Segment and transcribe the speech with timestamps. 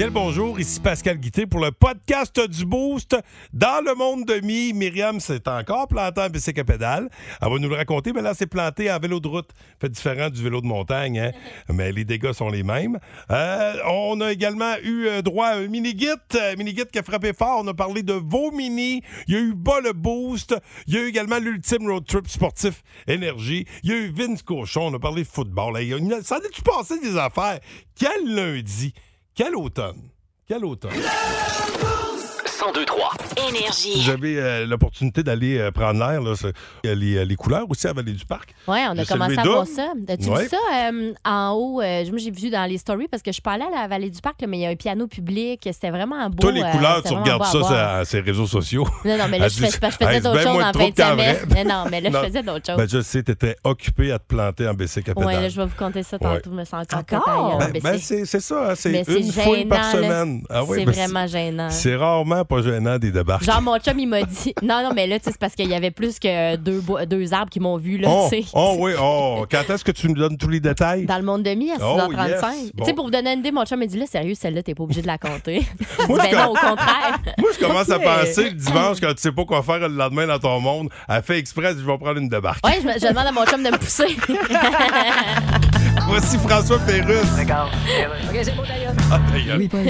[0.00, 3.14] Bien le bonjour, ici Pascal Guité pour le podcast du Boost.
[3.52, 7.10] Dans le monde de mi, Myriam s'est encore plantée en bicycle à pédale.
[7.38, 9.50] Elle va nous le raconter, mais là, c'est planté en vélo de route.
[9.78, 11.32] Fait différent du vélo de montagne, hein?
[11.68, 12.98] mais les dégâts sont les mêmes.
[13.30, 16.06] Euh, on a également eu euh, droit à un mini-git,
[16.56, 17.60] mini-git qui a frappé fort.
[17.62, 19.02] On a parlé de vos mini.
[19.28, 20.56] Il y a eu bas le Boost.
[20.86, 23.66] Il y a eu également l'ultime road trip sportif énergie.
[23.82, 24.86] Il y a eu Vince Cochon.
[24.90, 25.74] On a parlé de football.
[25.74, 27.60] Là, il y a une- Ça a-tu passé des affaires?
[27.94, 28.94] Quel lundi?
[29.34, 30.10] Quel automne?
[30.46, 30.96] Quel automne?
[30.96, 33.19] 1023.
[33.36, 34.00] Énergie.
[34.02, 36.20] J'avais euh, l'opportunité d'aller euh, prendre l'air.
[36.20, 36.34] là.
[36.84, 38.54] Il y a les, les couleurs aussi à Vallée du Parc.
[38.68, 39.92] Oui, on a commencé à voir ça.
[40.08, 40.42] As-tu Ouais.
[40.44, 41.80] vu ça euh, en haut?
[41.80, 43.88] euh, moi, j'ai vu dans les stories parce que je suis pas allée à la
[43.88, 45.60] vallée du parc, là, mais il y a un piano public.
[45.72, 46.36] C'était vraiment beau.
[46.40, 47.96] Toi, les euh, couleurs, tu regardes à ça voir.
[48.04, 48.86] sur ses réseaux sociaux.
[49.04, 50.82] Non, non, mais là, je, dit- fais- je faisais Hey, d'autres bien choses en trop
[50.82, 51.36] fin de que t'en semaine.
[51.36, 51.46] vrai.
[51.54, 52.20] Mais non, mais là, Non.
[52.22, 52.76] je faisais d'autres choses.
[52.76, 55.14] Ben, je sais, tu étais occupé à te planter en à pédale.
[55.16, 56.34] ouais, là, je vais vous compter ça Ouais.
[56.36, 56.50] tantôt.
[56.50, 60.42] Je me sens encore Ben, ben, c'est c'est ça, hein, c'est une fois par semaine.
[60.50, 61.70] Ah oui, c'est ben, vraiment gênant.
[61.70, 64.54] C'est rarement pas gênant des Genre, mon chum, il m'a dit.
[64.62, 67.32] Non, non, mais là, tu sais, c'est parce qu'il y avait plus que deux, deux
[67.34, 68.48] arbres qui m'ont vu, là, oh, tu sais.
[68.54, 69.46] oh oui, oh.
[69.50, 71.06] Quand est-ce que tu nous donnes tous les détails?
[71.06, 72.28] Dans le monde de mi à Oh, 6h35.
[72.28, 72.72] yes.
[72.76, 74.74] Tu sais, pour vous donner une idée, mon chum m'a dit là, sérieux, celle-là, t'es
[74.74, 75.66] pas obligé de la compter.
[76.08, 77.18] Moi, je ben non, au contraire.
[77.38, 80.26] Moi, je commence à penser le dimanche quand tu sais pas quoi faire le lendemain
[80.26, 80.88] dans ton monde.
[81.08, 82.64] Elle fait dit, je vais prendre une débarque.
[82.66, 84.16] Ouais, je, je demande à mon chum de me pousser.
[86.10, 87.22] Voici François Pérusse.
[89.12, 89.58] Ah, d'ailleurs.
[89.58, 89.80] Oui, Paul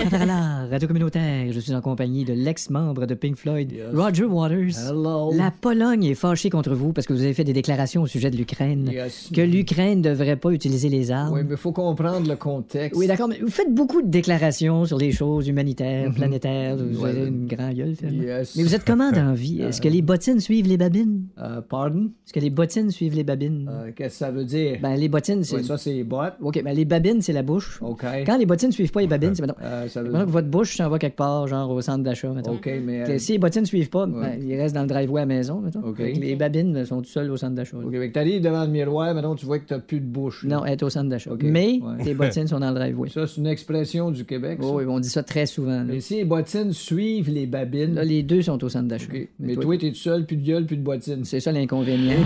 [0.70, 1.46] Radio Communautaire.
[1.50, 4.76] Je suis en compagnie de l'ex-membre de Pink Floyd, Roger Waters.
[4.88, 5.32] Hello.
[5.34, 8.30] La Pologne est fâchée contre vous parce que vous avez fait des déclarations au sujet
[8.30, 8.90] de l'Ukraine.
[8.92, 9.30] Yes.
[9.34, 11.32] Que l'Ukraine ne devrait pas utiliser les armes.
[11.32, 12.98] Oui, mais il faut comprendre le contexte.
[12.98, 16.76] Oui, d'accord, mais vous faites beaucoup de déclarations sur les choses humanitaires, planétaires.
[16.76, 17.94] Vous Ouais, avez une grande gueule.
[18.02, 18.56] Yes.
[18.56, 19.62] Mais vous êtes comment dans la vie?
[19.62, 21.24] Est-ce que les bottines suivent les babines?
[21.38, 22.10] Euh, pardon?
[22.26, 23.68] Est-ce que les bottines suivent les babines?
[23.70, 24.78] Euh, Qu'est-ce que ça veut dire?
[24.82, 25.62] Ben, les bottines, c'est.
[25.62, 26.34] Ça, c'est bottes.
[26.42, 27.78] OK, ben, les babines, c'est la bouche.
[27.80, 28.04] OK.
[28.26, 29.42] Quand les bottines suivent pas les babines, c'est.
[29.42, 32.02] mettons, Euh, ça veut mettons que votre bouche s'en va quelque part, genre au centre
[32.04, 32.52] d'achat, mettons.
[32.54, 33.08] OK, mais...
[33.08, 35.60] Euh, si les bottines suivent pas, ben, ils restent dans le driveway à la maison,
[35.60, 35.80] mettons.
[35.84, 35.98] OK.
[35.98, 37.76] Les babines ben, sont tout seuls au centre d'achat.
[37.78, 40.44] OK, mais t'arrives devant le miroir, maintenant tu vois que t'as plus de bouche.
[40.44, 40.56] là.
[40.56, 41.32] Non, elle est au centre d'achat.
[41.32, 41.42] OK.
[41.44, 42.04] Mais Ouais.
[42.04, 43.08] les bottines sont dans le driveway.
[43.08, 44.68] Ça, c'est une expression du Québec, ça.
[44.68, 45.84] Oh, oui, on dit ça très souvent.
[45.86, 47.94] Mais si les bottines suivent les babines...
[47.94, 49.06] Là, les deux sont au centre d'achat.
[49.12, 49.28] OK.
[49.38, 51.24] Mais toi, t'es tout seul, plus de gueule, plus de bottines.
[51.24, 52.16] C'est ça l'inconvénient.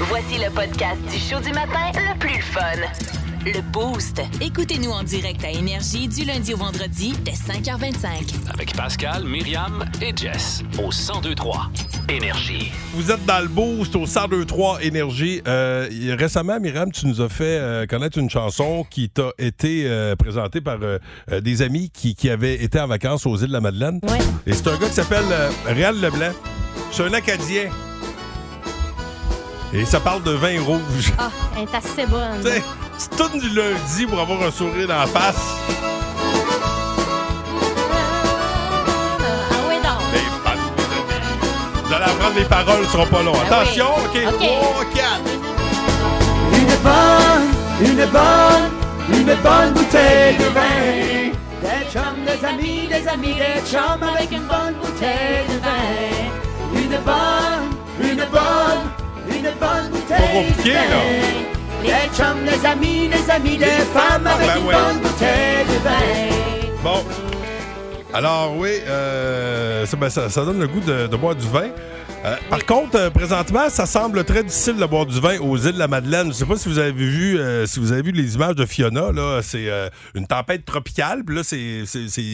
[0.00, 2.60] Voici le podcast du show du matin le plus fun.
[3.44, 4.20] Le Boost.
[4.40, 8.52] Écoutez-nous en direct à Énergie du lundi au vendredi dès 5h25.
[8.52, 10.62] Avec Pascal, Myriam et Jess.
[10.78, 11.70] Au 1023.
[12.08, 12.70] Énergie.
[12.94, 15.42] Vous êtes dans le boost au 1023 Énergie.
[15.48, 20.14] Euh, récemment, Myriam, tu nous as fait euh, connaître une chanson qui t'a été euh,
[20.14, 20.78] présentée par
[21.42, 24.00] des amis qui, qui avaient été en vacances aux îles de la Madeleine.
[24.04, 24.18] Ouais.
[24.46, 26.32] Et c'est un gars qui s'appelle euh, Réal Leblanc.
[26.92, 27.68] C'est un Acadien.
[29.72, 31.12] Et ça parle de vin rouge.
[31.18, 32.42] Ah, elle est assez bonne.
[32.96, 35.36] C'est tout du lundi pour avoir un sourire dans la face.
[35.60, 35.88] Ah.
[41.84, 43.32] Vous allez apprendre les paroles, ce sera pas long.
[43.32, 44.20] Ben Attention, oui.
[44.26, 44.34] OK.
[44.34, 44.40] OK.
[44.40, 45.20] 3, 4.
[46.52, 47.48] Une bonne,
[47.80, 48.70] une bonne,
[49.10, 51.32] une bonne bouteille de vin.
[51.62, 56.32] Des chums, des amis, des amis, des chums avec une bonne bouteille de vin.
[56.74, 58.87] Une bonne, une bonne,
[59.38, 61.82] une bonne bouteille compliqué, de vin.
[61.82, 64.74] Des chums, des amis, des amis, des femmes Ah, avec ben une ouais.
[64.74, 66.82] bonne bouteille de vin.
[66.82, 67.04] Bon.
[68.12, 71.68] Alors, oui, euh, ça, ben, ça- ça donne le goût de, de boire du vin.
[72.24, 75.74] Euh, par contre, euh, présentement, ça semble très difficile de boire du vin aux îles
[75.74, 76.24] de la Madeleine.
[76.24, 78.56] Je ne sais pas si vous avez vu, euh, si vous avez vu les images
[78.56, 79.12] de Fiona.
[79.12, 79.68] Là, c'est
[80.16, 81.22] une tempête tropicale.
[81.24, 81.84] Puis là, c'est,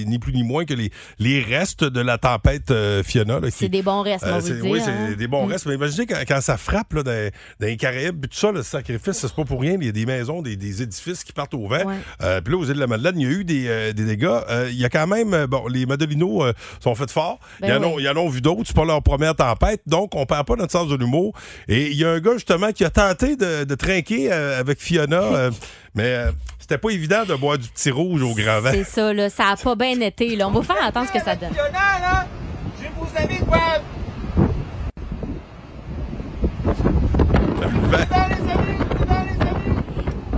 [0.06, 2.72] ni plus ni moins que les, les restes de la tempête
[3.04, 3.40] Fiona.
[3.50, 4.70] C'est des bons restes, on va c'est- vous dire.
[4.72, 5.06] oui, hein.
[5.10, 5.66] c'est des bons restes.
[5.66, 7.30] Mais imaginez quand, quand ça frappe là, dans,
[7.60, 9.76] dans les Caraïbes, puis tout ça, le sacrifice, c'est pas pour rien.
[9.78, 11.84] Il y a des maisons, des, des édifices qui partent au vent.
[11.84, 12.40] Ouais.
[12.42, 14.40] Puis là, aux îles de la Madeleine, il y a eu des, des dégâts.
[14.70, 17.38] Il y a quand même, bon, les Madelinos sont faits forts.
[17.60, 18.04] Ben ils, en ont, oui.
[18.04, 18.62] ils en ont vu d'autres.
[18.66, 19.82] C'est pas leur première tempête.
[19.86, 21.34] Donc, on perd pas notre sens de l'humour.
[21.68, 24.80] Et il y a un gars, justement, qui a tenté de, de trinquer euh, avec
[24.80, 25.16] Fiona.
[25.22, 25.50] euh,
[25.94, 28.70] mais euh, c'était pas évident de boire du petit rouge au grand vent.
[28.72, 29.28] C'est ça, là.
[29.28, 30.48] Ça a pas bien été, là.
[30.48, 31.50] On va faire attendre ce que ça donne.
[31.52, 33.82] Je vous invite vent.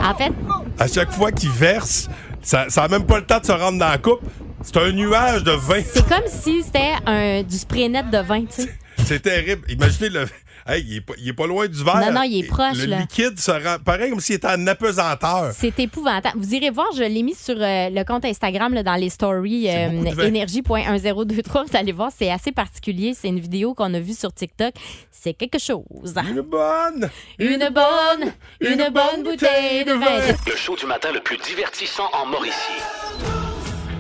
[0.02, 0.32] En fait,
[0.78, 2.08] À chaque fois qu'il verse,
[2.42, 4.20] ça n'a même pas le temps de se rendre dans la coupe.
[4.62, 5.82] C'est un nuage de vin.
[5.84, 8.75] c'est comme si c'était un, du spray net de vin, tu sais.
[9.06, 9.64] C'est terrible.
[9.70, 10.26] Imaginez le.
[10.69, 12.00] Hey, il, est pas, il est pas loin du verre.
[12.00, 12.99] Non, non, il est proche, Le là.
[12.99, 15.53] liquide se rend pareil comme s'il était en apesanteur.
[15.56, 16.37] C'est épouvantable.
[16.41, 19.69] Vous irez voir, je l'ai mis sur euh, le compte Instagram là, dans les stories
[19.70, 20.25] euh, beaucoup de vin.
[20.26, 21.70] énergie.1023.
[21.70, 23.14] Vous allez voir, c'est assez particulier.
[23.14, 24.75] C'est une vidéo qu'on a vue sur TikTok.
[25.12, 26.14] C'est quelque chose.
[26.29, 27.09] Une bonne!
[27.38, 30.35] Une bonne, une bonne bouteille de vin.
[30.50, 32.82] Le show du matin le plus divertissant en Mauricie.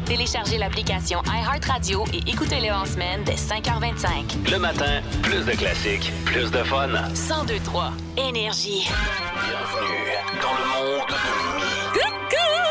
[0.06, 4.50] Téléchargez l'application iHeartRadio et écoutez-le en semaine dès 5h25.
[4.52, 6.86] Le matin, plus de classiques, plus de fun.
[6.86, 8.88] 1023 Énergie.
[8.88, 11.86] Bienvenue dans le monde de Mi.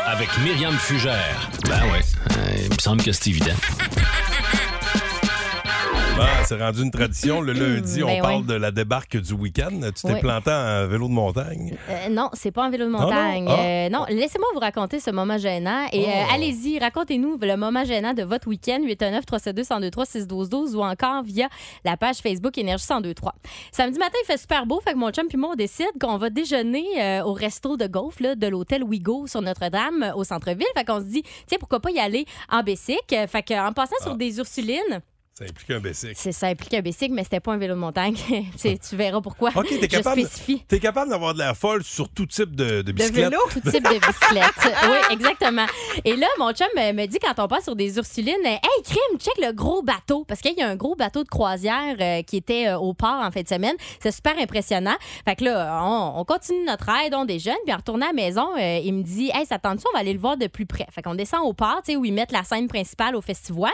[0.06, 1.50] Avec Myriam Fugère.
[1.68, 2.00] Ben ouais,
[2.30, 3.52] euh, il me semble que c'est évident.
[6.18, 7.40] Ah, c'est rendu une tradition.
[7.42, 8.42] Le lundi, on Ben parle ouais.
[8.46, 9.80] de la débarque du week-end.
[9.94, 10.20] Tu t'es Oui.
[10.20, 11.76] planté en vélo de montagne.
[11.90, 13.00] Euh, non, c'est pas en vélo de non?
[13.00, 13.46] montagne.
[13.48, 13.58] Ah.
[13.60, 15.86] Euh, non, laissez-moi vous raconter ce moment gênant.
[15.92, 16.34] Et euh, Oh.
[16.34, 21.48] allez-y, racontez-nous le moment gênant de votre week-end, 819 372 1023 612 ou encore via
[21.84, 23.34] la page Facebook Énergie 1023.
[23.70, 26.16] Samedi matin, il fait super beau, fait que mon chum puis moi, on décide qu'on
[26.16, 30.24] va déjeuner euh, au resto de golf là, de l'hôtel Wigo sur Notre-Dame euh, au
[30.24, 30.66] centre-ville.
[30.74, 32.96] Fait qu'on se dit, tiens, pourquoi pas y aller en Bessic?
[33.28, 34.16] Fait qu'en passant sur Ah.
[34.16, 35.00] des Ursulines,
[35.38, 38.16] Ça implique un c'est ça implique un bicycle, mais c'était pas un vélo de montagne.
[38.56, 39.50] Tu verras pourquoi.
[39.54, 40.22] OK, t'es capable,
[40.66, 43.34] t'es capable d'avoir de la folle sur tout type de, de bicyclette.
[43.50, 44.54] Tout type de bicyclette.
[44.88, 45.66] oui, exactement.
[46.06, 49.34] Et là, mon chum me, dit quand on passe sur des ursulines, Hey, crime, check
[49.36, 50.24] le gros bateau.
[50.24, 53.20] Parce qu'il y a un gros bateau de croisière euh, qui était euh, au port
[53.20, 53.76] en fin de semaine.
[54.00, 54.96] C'est super impressionnant.
[55.26, 57.56] Fait que là, on, on continue notre aide, on déjeune.
[57.66, 59.94] Puis en retournant à la maison, euh, il me dit Hey, ça tente ça, on
[59.94, 60.86] va aller le voir de plus près.
[60.90, 63.72] Fait qu'on descend au port, tu sais, où ils mettent la scène principale au festival.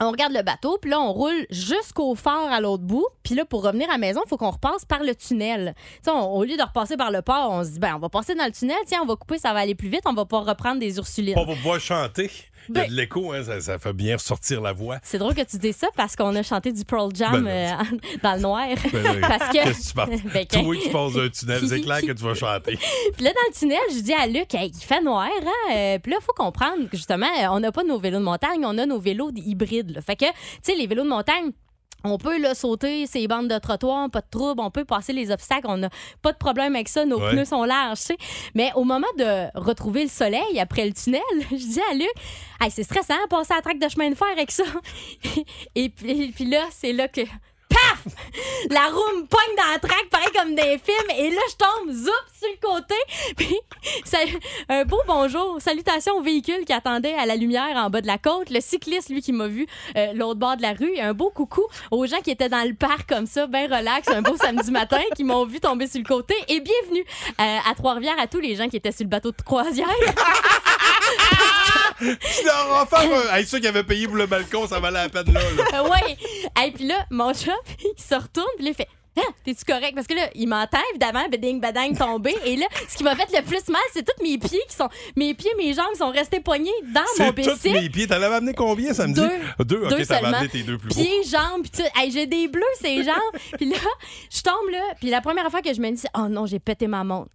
[0.00, 3.06] On regarde le bateau, puis là, on roule jusqu'au phare à l'autre bout.
[3.24, 5.74] Puis là, pour revenir à la maison, il faut qu'on repasse par le tunnel.
[6.06, 8.34] On- au lieu de repasser par le port, on se dit, ben, on va passer
[8.34, 10.46] dans le tunnel, tiens, on va couper, ça va aller plus vite, on va pouvoir
[10.46, 11.34] reprendre des ursulines.
[11.34, 12.30] Pas pour pouvoir chanter.
[12.68, 14.98] Il y a Ben- de l'écho, hein, ça, ça fait bien ressortir la voix.
[15.02, 17.96] C'est drôle que tu dis ça parce qu'on a chanté du Pearl Jam Ben euh,
[18.22, 18.66] dans le noir.
[18.92, 19.20] Ben oui.
[19.20, 19.62] parce que.
[19.64, 20.20] Qu'est-ce que tu penses?
[20.32, 22.76] Ben, Toi qui passes un tunnel, c'est clair que tu vas chanter.
[23.14, 25.72] Puis là, dans le tunnel, je dis à Luc, Hey, il fait noir, hein?
[25.74, 28.24] Euh, Puis là, il faut comprendre que justement, euh, on n'a pas nos vélos de
[28.24, 29.90] montagne, on a nos vélos hybrides.
[29.90, 30.00] là.
[30.02, 30.32] Fait que, tu
[30.62, 31.50] sais, les vélos de montagne,
[32.08, 35.30] on peut là, sauter ces bandes de trottoir, pas de trouble, on peut passer les
[35.30, 35.90] obstacles, on n'a
[36.22, 37.30] pas de problème avec ça, nos Ouais.
[37.32, 38.00] pneus sont larges.
[38.54, 41.20] Mais au moment de retrouver le soleil après le tunnel,
[41.50, 42.08] je dis à Luc,
[42.60, 44.64] hey, c'est stressant, passer à la traque de chemin de fer avec ça.
[45.74, 47.22] Et puis, puis là, c'est là que.
[48.70, 51.10] La roue me pogne dans la traque, pareil comme des films.
[51.16, 52.94] Et là, je tombe, zoup, sur le côté.
[53.36, 53.56] Puis,
[54.68, 55.60] un beau bonjour.
[55.60, 58.50] Salutations au véhicule qui attendait à la lumière en bas de la côte.
[58.50, 59.66] Le cycliste, lui, qui m'a vu
[59.96, 60.92] euh, l'autre bord de la rue.
[60.94, 64.08] Et un beau coucou aux gens qui étaient dans le parc comme ça, bien relax,
[64.08, 66.34] un beau samedi matin, qui m'ont vu tomber sur le côté.
[66.48, 67.04] Et bienvenue
[67.40, 69.88] euh, à Trois-Rivières à tous les gens qui étaient sur le bateau de croisière.
[71.98, 73.34] Tu leur un.
[73.36, 75.40] Hey, ceux qui avaient payé pour le balcon, ça valait la peine là.
[75.72, 75.82] là.
[75.88, 76.16] Ouais.
[76.66, 77.54] Et puis là, mon chum,
[77.84, 79.94] il se retourne, puis là, il fait Ah, T'es-tu correct?
[79.94, 82.34] Parce que là, il m'entend, évidemment, beding, badang, tombé.
[82.44, 84.88] Et là, ce qui m'a fait le plus mal, c'est tous mes pieds qui sont.
[85.16, 87.80] Mes pieds, mes jambes sont restés poignés dans mon C'est tous bicycle.
[87.80, 88.06] mes pieds.
[88.06, 89.20] T'en avais amené combien samedi?
[89.20, 89.64] Deux.
[89.64, 90.94] Deux, ok, t'avais amené tes deux plus beaux.
[90.94, 91.82] Pieds, jambes, tout.
[91.96, 93.16] Hey, j'ai des bleus, ces jambes.
[93.56, 93.76] puis là,
[94.30, 94.82] je tombe là.
[95.00, 97.30] Puis la première fois que je me dis, oh non, j'ai pété ma montre.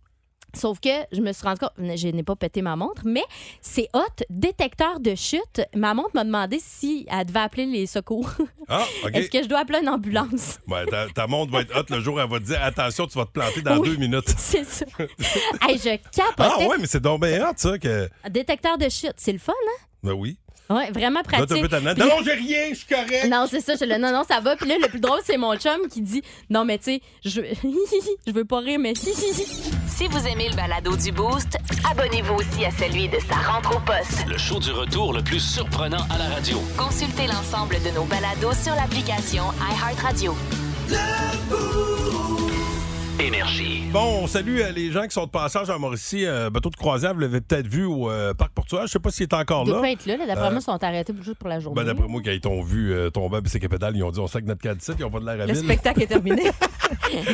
[0.55, 3.23] Sauf que je me suis rendu compte, je n'ai pas pété ma montre, mais
[3.61, 5.61] c'est hot, détecteur de chute.
[5.75, 8.29] Ma montre m'a demandé si elle devait appeler les secours.
[8.69, 9.15] Ah, OK.
[9.15, 10.59] Est-ce que je dois appeler une ambulance?
[10.67, 13.17] Ouais, ta, ta montre va être hot le jour, elle va te dire attention, tu
[13.17, 13.89] vas te planter dans Oui.
[13.89, 14.29] deux minutes.
[14.37, 14.85] C'est ça.
[15.67, 16.33] hey, je capotais.
[16.37, 17.77] Ah, ouais, mais c'est donc bien hot, ça.
[17.79, 18.07] Que...
[18.29, 19.85] Détecteur de chute, c'est le fun, hein?
[20.03, 20.37] Ben oui.
[20.69, 21.69] Ouais, vraiment Là, t'es un pratique.
[21.69, 23.27] peu Non, j'ai rien, je suis correct.
[23.29, 23.75] Non, c'est ça.
[23.79, 24.55] Je là, non, non, ça va.
[24.55, 27.41] Puis là, le plus drôle, c'est mon chum qui dit Non, mais tu sais, je...
[28.27, 28.93] je veux pas rire, mais.
[29.95, 31.55] Si vous aimez le balado du Boost,
[31.89, 34.25] Abonnez-vous aussi à celui de sa rentre au poste.
[34.27, 36.59] Le show du retour le plus surprenant à la radio.
[36.77, 40.35] consultez l'ensemble de nos balados sur l'application iHeartRadio.
[43.23, 43.83] Énergie.
[43.93, 46.25] Bon, on salue euh, les gens qui sont de passage à Mauricie.
[46.25, 48.83] Euh, bateau de croisière, vous l'avez peut-être vu au euh, Parc Portugal.
[48.87, 49.81] Je sais pas s'il est encore Il doit là.
[49.81, 50.17] pas être là.
[50.17, 50.25] là.
[50.25, 51.79] D'après Euh, moi, ils sont arrêtés juste pour la journée.
[51.79, 54.19] Ben, d'après moi, quand ils t'ont vu euh, tomber à bicycle pédale, ils ont dit
[54.19, 55.55] on sac notre caddie, ils ont pas de l'air le habile.
[55.55, 56.43] spectacle est terminé.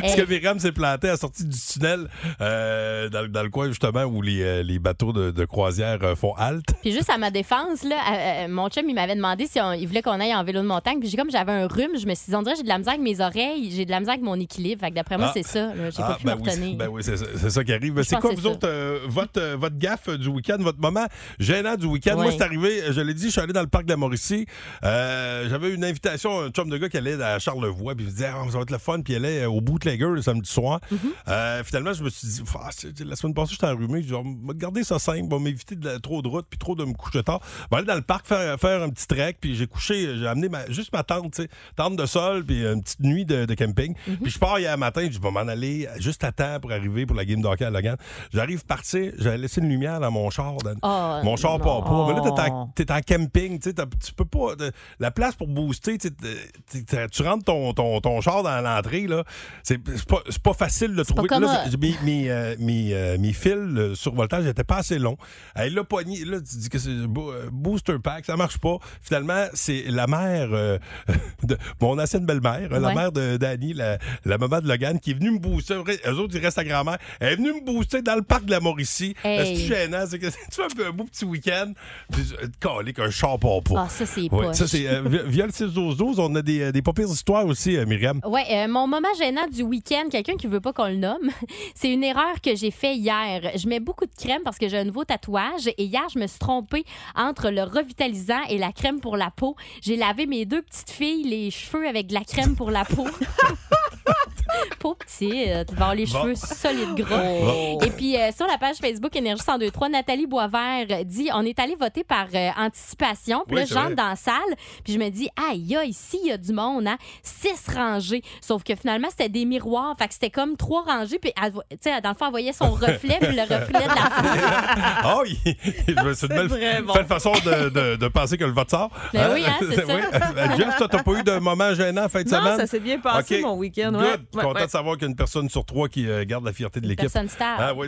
[0.01, 2.08] Parce que Myriam s'est planté à la sortie du tunnel
[2.39, 6.15] euh, dans, dans le coin justement où les, euh, les bateaux de, de croisière euh,
[6.15, 6.67] font halte.
[6.81, 9.74] Puis juste à ma défense, là, euh, euh, mon chum, il m'avait demandé si on-
[9.74, 11.00] il voulait qu'on aille en vélo de montagne.
[11.00, 12.69] Puis j'ai comme j'avais un rhume, je me suis dit, on dirait que j'ai de
[12.69, 14.81] la misère avec mes oreilles, j'ai de la misère avec mon équilibre.
[14.81, 15.34] Fait que d'après moi, Ah.
[15.34, 15.72] c'est ça.
[15.89, 18.01] J'ai Ah, pas pu ben oui, ben oui, c'est ça, qui arrive.
[18.03, 21.05] C'est quoi, vous autres, euh, votre, euh, votre gaffe du week-end, votre moment
[21.39, 22.15] gênant du week-end?
[22.15, 24.45] Moi, c'est arrivé, je l'ai dit, je suis allé dans le parc de la Mauricie.
[24.83, 28.12] Euh, J'avais une invitation, un chum de gars qui allait à Charlevoix, puis il me
[28.12, 30.79] disait, Ah, ça va être le fun, puis il allait au bootlegger le samedi soir.
[30.91, 31.63] Mm-hmm.
[31.63, 32.69] Finalement, je me suis dit, Ah,
[33.05, 34.03] la semaine passée, j'étais enrhumé.
[34.03, 34.21] Je vais
[34.55, 37.39] garder ça simple, va m'éviter de trop de route, puis trop de me coucher tard.
[37.63, 40.27] Je vais aller dans le parc faire, faire un petit trek, puis j'ai couché, j'ai
[40.27, 41.41] amené ma- juste ma tente,
[41.75, 43.93] tente de sol, puis une petite nuit de, de camping.
[43.93, 44.17] Mm-hmm.
[44.21, 47.15] Puis je pars hier matin, je vais m'en aller juste à temps pour arriver pour
[47.15, 47.97] la game d'hockey à Logan.
[48.33, 50.55] J'arrive partir, j'avais laissé une lumière dans mon char.
[50.81, 51.63] Oh, mon char non.
[51.63, 52.07] part pas.
[52.07, 54.53] Mais là, t'es en, en camping, tu peux pas.
[54.99, 59.23] la place pour booster, tu rentres ton, ton, ton char dans l'entrée, là.
[59.63, 61.27] C'est c'est pas, pas facile de trouver.
[61.29, 65.17] Là, mes, mes, euh, mes, euh, mes fils le survoltage n'étaient pas assez longs.
[65.55, 66.23] Elle l'a pogné.
[66.25, 68.77] Là, tu dis que c'est euh, booster pack, ça marche pas.
[69.01, 70.77] Finalement, c'est la mère euh,
[71.43, 75.13] de mon ancienne belle-mère, la mère de Danny, la, la maman de Logan, qui est
[75.13, 75.75] venue me booster.
[76.08, 76.98] Eux autres, ils restent à grand-mère.
[77.20, 79.15] Elle est venue me booster dans le parc de la Mauricie.
[79.24, 79.58] Hey.
[79.58, 80.06] C'est gênant?
[80.10, 81.74] C'est que tu fais un, peu un beau petit week-end.
[82.18, 83.84] Euh, calé qu'un char part pas.
[83.86, 86.72] Ah, ça, c'est Ouais, ça, c'est euh, vi- via le 6-12-12, on a des, euh,
[86.72, 88.20] des pas pires histoires aussi, euh, Myriam.
[88.25, 91.29] Ouais, euh, mon moment gênant du week-end, quelqu'un qui veut pas qu'on le nomme,
[91.75, 93.51] c'est une erreur que j'ai fait hier.
[93.56, 96.27] Je mets beaucoup de crème parce que j'ai un nouveau tatouage et hier, je me
[96.27, 96.84] suis trompée
[97.15, 99.56] entre le revitalisant et la crème pour la peau.
[99.82, 103.08] J'ai lavé mes deux petites filles les cheveux avec de la crème pour la peau.
[104.79, 106.21] peau petite, il va avoir les Bon.
[106.21, 107.17] cheveux solides gras.
[107.17, 107.79] Bon.
[107.81, 111.75] Et puis euh, sur la page Facebook Énergie 1023, Nathalie Boisvert dit on est allé
[111.75, 113.43] voter par euh, anticipation.
[113.47, 113.95] Puis Oui, là, c'est je rentre vrai.
[113.95, 116.87] dans la salle, puis je me dis aïe aïe, ici il y a du monde,
[116.87, 118.21] hein, six rangées.
[118.41, 121.19] Sauf que finalement c'était des miroirs, fait que c'était comme trois rangées.
[121.19, 124.09] Puis tu sais, dans le fond, elle voyait son reflet, puis le reflet de la
[124.09, 125.05] foule.
[125.05, 126.93] Oh, il- c'est une belle, bon.
[127.07, 128.89] façon de, de- de penser que le vote sort.
[129.13, 129.93] Ben oui, hein, c'est ça.
[129.93, 130.01] Oui.
[130.13, 132.57] Euh, Jeff, toi, t'as pas eu de moment gênant en fin de Non, semaine?
[132.57, 133.91] ça s'est bien passé, mon week-end.
[134.01, 134.06] Good.
[134.06, 134.65] Ouais, ouais, Content ouais.
[134.65, 136.88] de savoir qu'il y a une personne sur trois qui euh, garde la fierté de
[136.88, 137.12] l'équipe.
[137.12, 137.62] Personne stable.
[137.63, 137.88] Ah oui,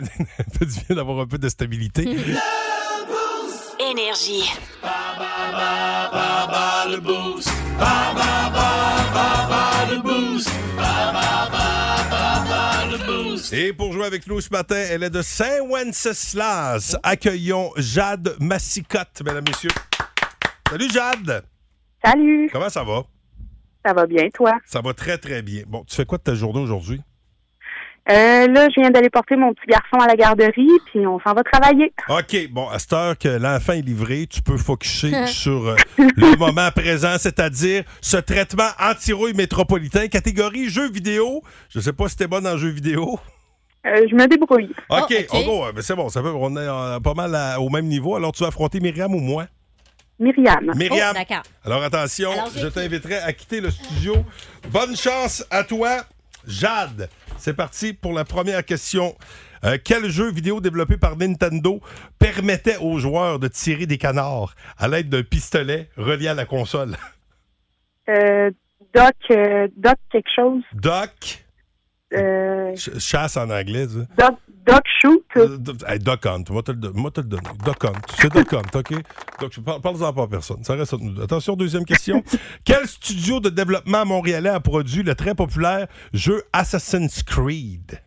[0.58, 2.02] ça du bien d'avoir un peu de stabilité.
[3.90, 4.50] Énergie.
[13.54, 16.96] Et pour jouer avec nous ce matin, elle est de Saint-Wenceslas.
[17.02, 19.70] Accueillons Jade Massicotte, mesdames, messieurs.
[20.70, 21.44] Salut Jade!
[22.02, 23.04] Salut, Comment ça va?
[23.84, 24.52] Ça va bien, toi?
[24.66, 25.62] Ça va très, très bien.
[25.66, 27.00] Bon, tu fais quoi de ta journée aujourd'hui?
[28.10, 31.34] Euh, là, je viens d'aller porter mon petit garçon à la garderie, puis on s'en
[31.34, 31.92] va travailler.
[32.08, 36.36] OK, bon, à cette heure que l'enfant est livré, tu peux focuser sur euh, le
[36.36, 41.42] moment présent, c'est-à-dire ce traitement anti-rouille métropolitain, catégorie jeux vidéo.
[41.68, 43.20] Je sais pas si t'es bonne en jeux vidéo.
[43.86, 44.70] Euh, je me débrouille.
[44.90, 45.26] OK, Oh, OK.
[45.32, 45.72] on go.
[45.72, 48.16] Ben, c'est bon, ça peut, on est euh, pas mal à- au même niveau.
[48.16, 49.46] Alors, tu vas affronter Myriam ou moi?
[50.18, 50.70] Myriam.
[50.72, 51.14] Oh, Myriam.
[51.14, 51.42] d'accord.
[51.64, 54.14] Alors attention, Alors, je t'inviterai à quitter le studio.
[54.70, 56.04] Bonne chance à toi,
[56.46, 57.08] Jade.
[57.38, 59.16] C'est parti pour la première question.
[59.64, 61.80] Euh, quel jeu vidéo développé par Nintendo
[62.18, 66.96] permettait aux joueurs de tirer des canards à l'aide d'un pistolet relié à la console?
[68.08, 68.50] Euh,
[68.94, 70.62] Doc, euh, Doc quelque chose.
[70.74, 71.44] Doc,
[72.14, 74.28] Euh, ch- chasse en anglais, ça.
[74.28, 75.24] Doc, Doc Shoot.
[75.36, 77.02] Euh, hey, Doc Hunt, moi te le donner.
[77.64, 78.92] Doc Hunt, c'est Doc Hunt, OK?
[79.40, 80.62] Donc, parle-en pas à personne.
[80.62, 81.20] Ça reste entre nous.
[81.20, 82.22] Attention, deuxième question.
[82.64, 88.00] Quel studio de développement montréalais a produit le très populaire jeu Assassin's Creed?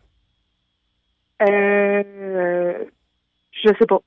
[1.42, 2.02] Euh,
[3.52, 4.00] je sais pas.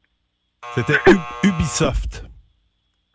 [0.75, 0.99] C'était
[1.43, 2.25] Ubisoft.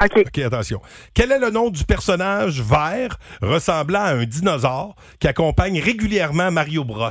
[0.03, 0.25] OK.
[0.27, 0.81] OK, attention.
[1.13, 6.85] Quel est le nom du personnage vert ressemblant à un dinosaure qui accompagne régulièrement Mario
[6.85, 7.11] Bros?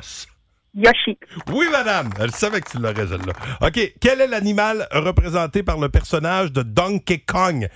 [0.76, 1.18] Yoshi.
[1.52, 2.10] Oui, madame.
[2.20, 3.34] Elle savait que tu l'aurais, celle-là.
[3.62, 3.94] OK.
[4.00, 7.68] Quel est l'animal représenté par le personnage de Donkey Kong?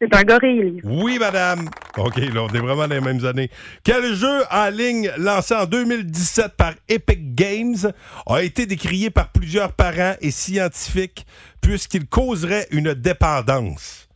[0.00, 0.80] C'est un gorille.
[0.84, 1.68] Oui, madame.
[1.96, 3.50] OK, là, on est vraiment dans les mêmes années.
[3.82, 7.92] Quel jeu en ligne lancé en 2017 par Epic Games
[8.26, 11.26] a été décrié par plusieurs parents et scientifiques
[11.60, 14.07] puisqu'il causerait une dépendance?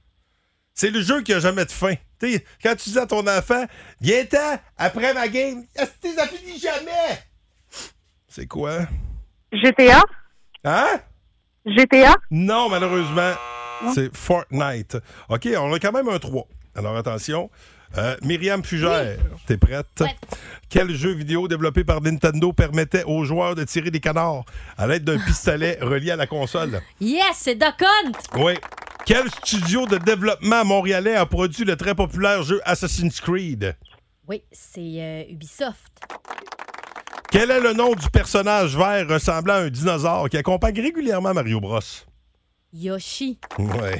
[0.82, 1.94] C'est le jeu qui a jamais de fin.
[2.18, 3.66] Tu sais, quand tu dis à ton enfant,
[4.00, 7.22] viens-t'en après ma game, Esti, ça finit jamais?
[8.26, 8.80] C'est quoi?
[9.52, 10.02] GTA.
[10.64, 11.00] Hein?
[11.64, 12.16] GTA.
[12.32, 13.32] Non, malheureusement,
[13.94, 14.96] c'est Fortnite.
[15.28, 16.48] OK, on a quand même un 3.
[16.74, 17.48] Alors attention.
[17.98, 19.86] Euh, Myriam Fugère, t'es prête?
[20.00, 20.16] Ouais.
[20.68, 24.44] Quel jeu vidéo développé par Nintendo permettait aux joueurs de tirer des canards
[24.78, 26.80] à l'aide d'un pistolet relié à la console?
[27.00, 28.12] Yes, c'est Doc Hunt.
[28.38, 28.54] Oui.
[29.04, 33.76] Quel studio de développement montréalais a produit le très populaire jeu Assassin's Creed?
[34.26, 35.92] Oui, c'est euh, Ubisoft.
[37.30, 41.60] Quel est le nom du personnage vert ressemblant à un dinosaure qui accompagne régulièrement Mario
[41.60, 41.80] Bros?
[42.72, 43.38] Yoshi.
[43.58, 43.98] Ouais.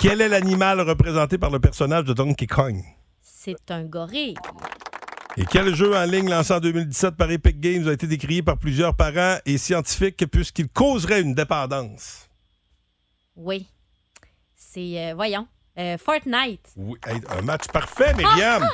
[0.00, 2.82] Quel est l'animal représenté par le personnage de Donkey Kong?
[3.20, 4.34] C'est un gorille.
[5.36, 8.56] Et quel jeu en ligne lancé en 2017 par Epic Games a été décrié par
[8.56, 12.30] plusieurs parents et scientifiques puisqu'il causerait une dépendance?
[13.36, 13.66] Oui.
[14.56, 15.46] C'est, euh, voyons,
[15.78, 16.66] euh, Fortnite.
[16.76, 18.66] Oui, hey, un match parfait, Myriam!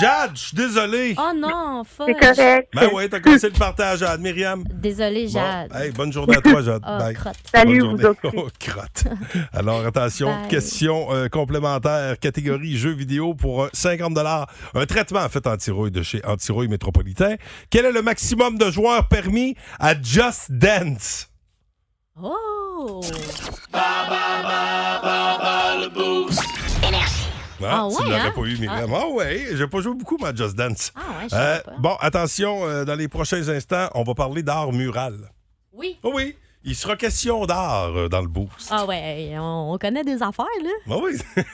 [0.00, 1.14] Jade, je suis désolé.
[1.18, 2.08] Oh non, fuck.
[2.08, 2.68] C'est correct.
[2.74, 4.20] Ben oui, t'as cassé le partage, Jade.
[4.20, 4.64] Myriam.
[4.72, 5.72] Désolée, Bon, Jade.
[5.74, 6.82] hey, bonne journée à toi, Jade.
[6.86, 7.14] Oh, Bye.
[7.14, 7.36] crotte.
[7.54, 8.30] Salut, Bonne vous.
[8.36, 9.04] Oh, crotte.
[9.52, 10.48] Alors, attention, Bye.
[10.48, 14.18] question euh, complémentaire, catégorie jeux vidéo pour euh, 50
[14.74, 17.36] Un traitement en fait anti-rouille de chez Anti-Rouille Métropolitain.
[17.70, 21.28] Quel est le maximum de joueurs permis à Just Dance?
[22.22, 23.00] Oh!
[27.70, 28.32] Ah tu ouais, l'aurais hein?
[28.34, 28.92] pas eu, Myriam.
[28.94, 30.92] Ah, ouais, j'ai pas joué beaucoup à Just Dance.
[30.96, 31.72] Ah ouais, je Euh, pas.
[31.78, 35.30] bon, attention, euh, dans les prochains instants, on va parler d'art mural.
[35.72, 35.98] Oui.
[36.02, 38.68] Oh oui, il sera question d'art euh, dans le boost.
[38.70, 40.70] Ah ouais, on, on connaît des affaires, là.
[40.90, 41.12] Ah oui.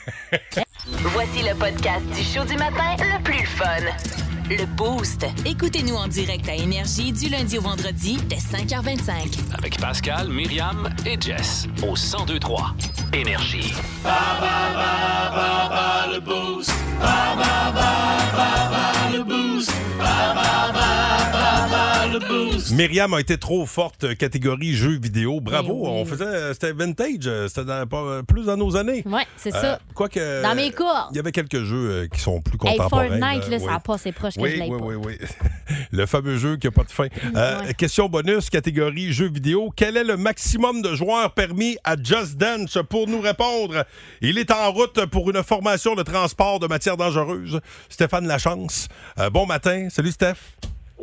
[1.12, 3.66] Voici le podcast du show du matin le plus fun.
[4.50, 5.26] Le Boost.
[5.44, 9.38] Écoutez-nous en direct à Énergie du lundi au vendredi dès 5h25.
[9.52, 12.74] Avec Pascal, Myriam et Jess au 1023
[13.12, 13.74] Énergie.
[22.72, 25.40] Myriam a été trop forte euh, catégorie jeux vidéo.
[25.40, 25.88] Bravo, oui.
[25.90, 29.02] on faisait, euh, c'était vintage, euh, c'était dans- pas- plus dans nos années.
[29.06, 29.80] Ouais, c'est Euh, ça.
[29.94, 30.42] Quoique.
[30.42, 31.08] Dans mes cordes.
[31.12, 33.08] Il y avait quelques jeux qui sont plus Hey, contemporains.
[33.08, 33.64] Fortnite, là, oui.
[33.64, 33.78] ça
[34.37, 34.84] que Oui, je oui, pas.
[34.84, 35.18] oui, oui.
[35.92, 37.06] Le fameux jeu qui n'a pas de fin.
[37.37, 37.75] Euh, Ouais.
[37.75, 39.70] Question bonus, catégorie jeux vidéo.
[39.75, 42.78] Quel est le maximum de joueurs permis à Just Dance?
[42.88, 43.84] Pour nous répondre,
[44.20, 47.60] il est en route pour une formation de transport de matières dangereuses.
[47.88, 48.88] Stéphane Lachance.
[49.18, 49.88] Euh, bon matin.
[49.90, 50.37] Salut, Steph.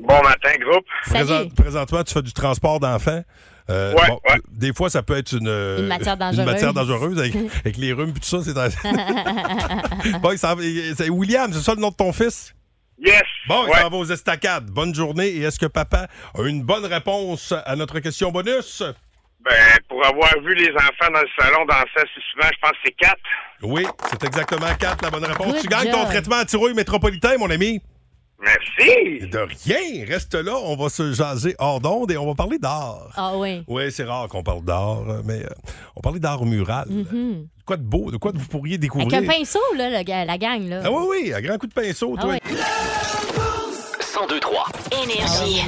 [0.01, 0.85] Bon matin, groupe.
[1.03, 1.25] Salut.
[1.25, 3.23] Présent- présentement, tu fais du transport d'enfants.
[3.69, 4.35] Euh, Ouais, bon, ouais.
[4.51, 6.45] Des fois, ça peut être une, euh, Une matière une dangereuse.
[6.45, 7.33] matière dangereuse avec,
[7.65, 8.37] avec les rhumes et tout ça.
[8.43, 8.53] C'est
[10.21, 12.53] bon, il s'en- il- c'est William, c'est ça le nom de ton fils?
[12.99, 13.23] Yes.
[13.47, 13.81] Bon, il Ouais.
[13.81, 14.65] s'en va aux estacades.
[14.69, 15.27] Bonne journée.
[15.29, 18.83] Et est-ce que papa a une bonne réponse à notre question bonus?
[19.41, 19.53] Ben,
[19.89, 22.95] pour avoir vu les enfants dans le salon danser assez souvent, je pense que c'est
[22.97, 23.19] quatre.
[23.63, 25.53] Oui, c'est exactement 4 la bonne réponse.
[25.53, 27.81] Good tu gagnes ton traitement anti-rouille métropolitain, mon ami.
[28.41, 29.27] Merci.
[29.29, 30.05] De rien.
[30.07, 30.53] Reste là.
[30.63, 33.09] On va se jaser hors d'onde et on va parler d'art.
[33.15, 33.63] Ah oui.
[33.67, 35.49] Oui, c'est rare qu'on parle d'art, mais euh,
[35.95, 36.85] on parlait d'art mural.
[36.89, 37.47] Mhm.
[37.65, 39.17] Quoi de beau, de quoi vous pourriez Avec découvrir?
[39.17, 40.81] un pinceau, là, le la gang, là.
[40.83, 42.29] Ah oui, oui, à grand coup de pinceau, Ah toi.
[42.31, 42.39] ouais.
[44.15, 44.67] 1023
[45.03, 45.61] Énergie.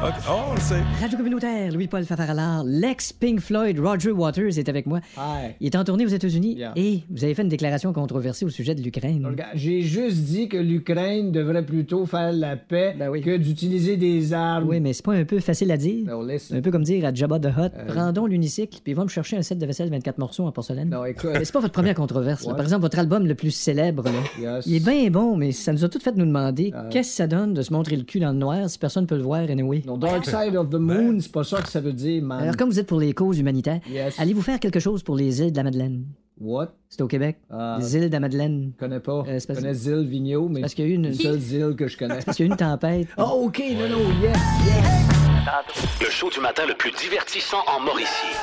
[0.00, 0.80] Ok, Oh, on le sait.
[1.00, 5.00] Radio communautaire, Louis-Paul Fafaralard, l'ex-Pink Floyd Roger Waters est avec moi.
[5.16, 5.54] Hi.
[5.60, 6.72] Il est en tournée aux États-Unis Yeah.
[6.76, 9.26] et vous avez fait une déclaration controversée au sujet de l'Ukraine.
[9.54, 13.22] J'ai juste dit que l'Ukraine devrait plutôt faire la paix Ben oui.
[13.22, 14.68] que d'utiliser des armes.
[14.68, 16.16] Oui, mais c'est pas un peu facile à dire.
[16.22, 16.52] Laisse.
[16.52, 17.86] Un peu comme dire à Jabba the Hutt, Euh.
[17.88, 20.90] prendons l'unicycle puis va me chercher un set de vaisselle 24 morceaux en porcelaine.
[20.90, 21.30] Non, écoute.
[21.42, 22.44] C'est pas votre première controverse.
[22.46, 24.10] Par exemple, votre album le plus célèbre, là.
[24.58, 24.64] Yes.
[24.66, 26.88] Il est bien bon, mais ça nous a tout fait nous demander Euh.
[26.90, 29.16] qu'est-ce que ça donne de se montrer le cul dans le noir si personne peut
[29.16, 29.82] le voir anyway.
[29.88, 32.42] Non, Dark Side of the Moon, c'est pas ça que ça veut dire, man.
[32.42, 34.20] Alors, comme vous êtes pour les causes humanitaires, Yes.
[34.20, 36.04] allez-vous faire quelque chose pour les îles de la Madeleine?
[36.38, 36.68] What?
[36.90, 37.38] C'est au Québec.
[37.50, 37.78] Ah.
[37.80, 38.72] Les îles de la Madeleine.
[38.76, 39.24] Je connais pas.
[39.26, 41.12] Euh, je connais Zil Vigneault, mais Parce qu'il y a eu une...
[41.14, 42.20] seule Zil que je connais.
[42.24, 43.08] Parce qu'il y a eu une tempête.
[43.16, 46.00] Ah, OK, non, non, yes, yes.
[46.04, 48.36] Le show du matin le plus divertissant en Mauricie.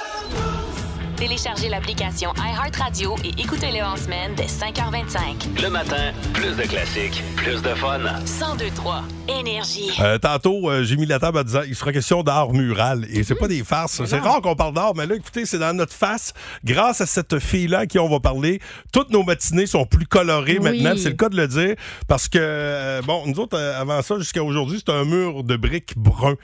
[1.17, 5.61] Téléchargez l'application iHeartRadio et écoutez-le en semaine dès 5h25.
[5.63, 7.99] Le matin, plus de classiques, plus de fun.
[7.99, 9.91] 1023 Énergie.
[10.01, 13.05] Euh, tantôt, euh, j'ai mis la table en disant il sera question d'art mural.
[13.09, 14.03] Et c'est pas des farces.
[14.05, 16.33] C'est rare qu'on parle d'art, mais là, écoutez, c'est dans notre face.
[16.65, 18.59] Grâce à cette fille-là à qui on va parler,
[18.91, 20.81] toutes nos matinées sont plus colorées Oui.
[20.81, 20.95] maintenant.
[21.01, 21.75] C'est le cas de le dire.
[22.09, 25.55] Parce que, euh, bon, nous autres, euh, avant ça, jusqu'à aujourd'hui, c'était un mur de
[25.55, 26.35] briques brun.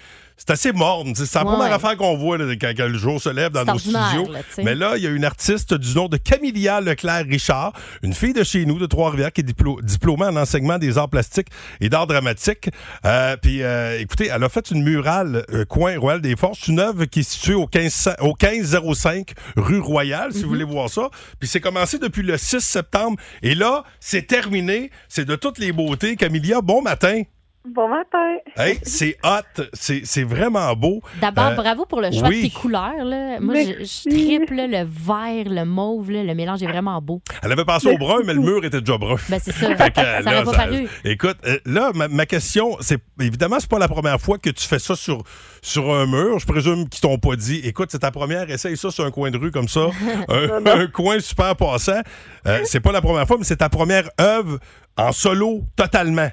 [0.44, 1.14] C'est assez morne.
[1.14, 1.52] C'est la Ouais.
[1.56, 4.32] première affaire qu'on voit là, quand, quand le jour se lève dans nos studios.
[4.32, 8.34] là, mais là, il y a une artiste du nom de Camilia Leclerc-Richard, une fille
[8.34, 11.50] de chez nous, de Trois-Rivières, qui est diplômée en enseignement des arts plastiques
[11.80, 12.70] et d'art dramatique.
[13.06, 16.80] Euh, puis, euh, écoutez, elle a fait une murale euh, coin Royal des Forces, une
[16.80, 21.10] œuvre qui est située au, 15, au 1505 rue Royale, si vous voulez voir ça.
[21.40, 23.18] Puis c'est commencé depuis le 6 septembre.
[23.44, 24.90] Et là, c'est terminé.
[25.08, 26.16] C'est de toutes les beautés.
[26.16, 27.22] Camilia, bon matin.
[27.64, 28.38] Bon matin.
[28.58, 29.62] Hey, c'est hot.
[29.74, 31.00] C'est c'est vraiment beau.
[31.22, 32.38] D'abord, Euh, bravo pour le choix oui.
[32.42, 33.04] de tes couleurs.
[33.06, 33.40] Là.
[33.40, 37.22] Moi, je, je là, le vert, le mauve, là, le mélange est vraiment beau.
[37.44, 39.16] Elle avait pensé au brun, mais le mur était déjà brun.
[39.30, 39.76] Ben, c'est ça.
[39.76, 40.88] Fait que, ça là, n'aurait pas ça- paru.
[41.06, 44.68] Écoute, euh, là, ma, ma question, c'est évidemment, c'est pas la première fois que tu
[44.68, 45.22] fais ça sur,
[45.62, 46.40] sur un mur.
[46.40, 49.30] Je présume qu'ils t'ont pas dit, écoute, c'est ta première, essaye ça sur un coin
[49.30, 49.82] de rue comme ça,
[50.30, 52.02] un, un coin super passant.
[52.48, 54.58] Euh, c'est pas la première fois, mais c'est ta première œuvre
[54.98, 56.30] en solo totalement.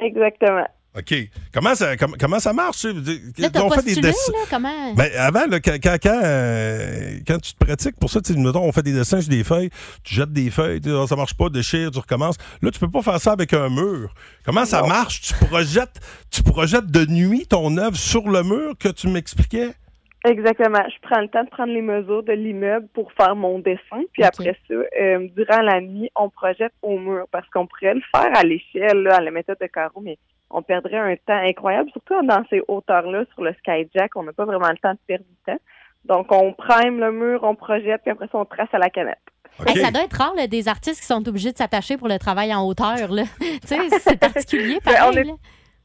[0.00, 0.66] Exactement.
[0.94, 1.14] OK.
[1.54, 2.84] Comment ça, com- comment ça marche?
[2.84, 4.32] Là, On fait postulé, dessins.
[4.32, 4.92] là, comment?
[4.94, 8.38] Ben, avant, là, quand, quand, quand, euh, quand tu te pratiques pour ça, tu sais,
[8.38, 9.70] mettons, on fait des dessins sur des feuilles,
[10.04, 12.36] tu jettes des feuilles, Ah, ça marche pas, déchire, tu recommences.
[12.60, 14.12] Là, tu peux pas faire ça avec un mur.
[14.44, 15.22] Comment ça marche?
[15.22, 15.98] Tu projettes,
[16.30, 19.70] tu projettes de nuit ton œuvre sur le mur que tu m'expliquais?
[20.24, 20.82] Exactement.
[20.88, 24.02] Je prends le temps de prendre les mesures de l'immeuble pour faire mon dessin.
[24.12, 28.02] Puis après ça, euh, durant la nuit, on projette au mur parce qu'on pourrait le
[28.14, 30.18] faire à l'échelle, là, à la méthode de carreau, mais
[30.50, 34.14] on perdrait un temps incroyable, surtout dans ces hauteurs-là, sur le skyjack.
[34.16, 35.58] On n'a pas vraiment le temps de perdre du temps.
[36.04, 39.18] Donc, on prime le mur, on projette, puis après ça, on trace à la canette.
[39.66, 42.18] Hey, ça doit être rare, là, des artistes qui sont obligés de s'attacher pour le
[42.18, 43.10] travail en hauteur.
[43.10, 43.22] là.
[43.40, 45.10] tu sais, c'est particulier, Ben, pareil.
[45.12, 45.32] on est- là.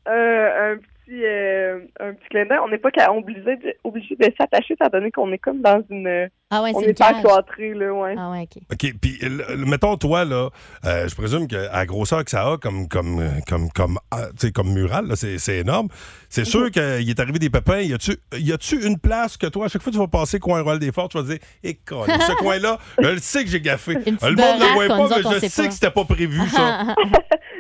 [0.09, 0.77] Euh, un
[1.11, 2.59] euh, un petit clin d'œil.
[2.63, 6.29] On n'est pas obligé de, obligé de s'attacher, étant donné qu'on est comme dans une...
[6.49, 7.15] Ah ouais, on c'est est une cage.
[7.17, 8.15] encloîtré, là, ouais.
[8.17, 8.63] Ah ouais, OK.
[8.71, 8.93] OK.
[9.01, 10.49] Puis, le- mettons, toi, là,
[10.85, 14.27] euh, je présume qu'à la grosseur que ça a comme, comme, euh, comme, comme, ah,
[14.39, 15.89] tu sais, comme mural, là, c'est, énorme.
[16.29, 17.79] C'est sûr qu'il est arrivé des pépins.
[17.79, 20.39] Y a-tu, y a-tu une place que toi, à chaque fois que tu vas passer
[20.39, 23.49] coin Royal des Forts, tu vas te dire, et ce coin-là, je le sais que
[23.49, 23.95] j'ai gaffé.
[23.95, 25.67] Le monde ne le voit pas, mais je sais pas.
[25.67, 26.95] que c'était pas prévu, ça.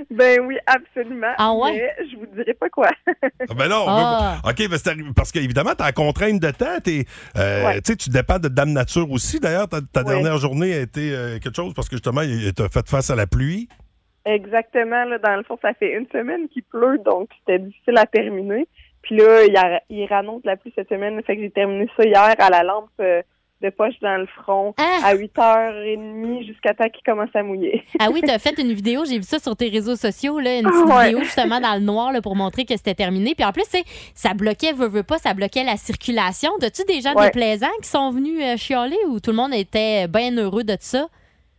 [0.09, 1.33] Ben oui, absolument.
[1.37, 1.73] Ah ouais?
[1.99, 2.89] Mais je vous dirai pas quoi.
[3.07, 6.65] Ah Ben non, mais- OK, ben parce qu'évidemment, tu as la contrainte de temps.
[7.37, 7.81] euh, Ouais.
[7.81, 9.39] tu sais, Tu dépends de Dame Nature aussi.
[9.39, 12.87] D'ailleurs, ta, dernière journée a été euh, quelque chose parce que justement, tu as fait
[12.87, 13.67] face à la pluie.
[14.25, 15.05] Exactement.
[15.05, 18.67] Là, dans le fond, ça fait une semaine qu'il pleut, donc c'était difficile à terminer.
[19.01, 20.07] Puis là, il, a, il
[20.43, 21.21] la pluie cette semaine.
[21.23, 23.21] Fait que j'ai terminé ça hier à la lampe euh,
[23.61, 27.83] de poche dans le front à 8h30 jusqu'à temps qu'il commence à mouiller.
[27.99, 30.67] Ah oui, t'as fait une vidéo, j'ai vu ça sur tes réseaux sociaux, là, une
[30.67, 31.05] Ah petite ouais.
[31.05, 33.33] vidéo justement dans le noir là, pour montrer que c'était terminé.
[33.35, 33.65] Puis en plus,
[34.13, 36.51] ça bloquait, veut, veut pas, ça bloquait la circulation.
[36.59, 37.25] T'as-tu des gens Ouais.
[37.25, 41.07] déplaisants qui sont venus euh, chialer ou tout le monde était bien heureux de ça?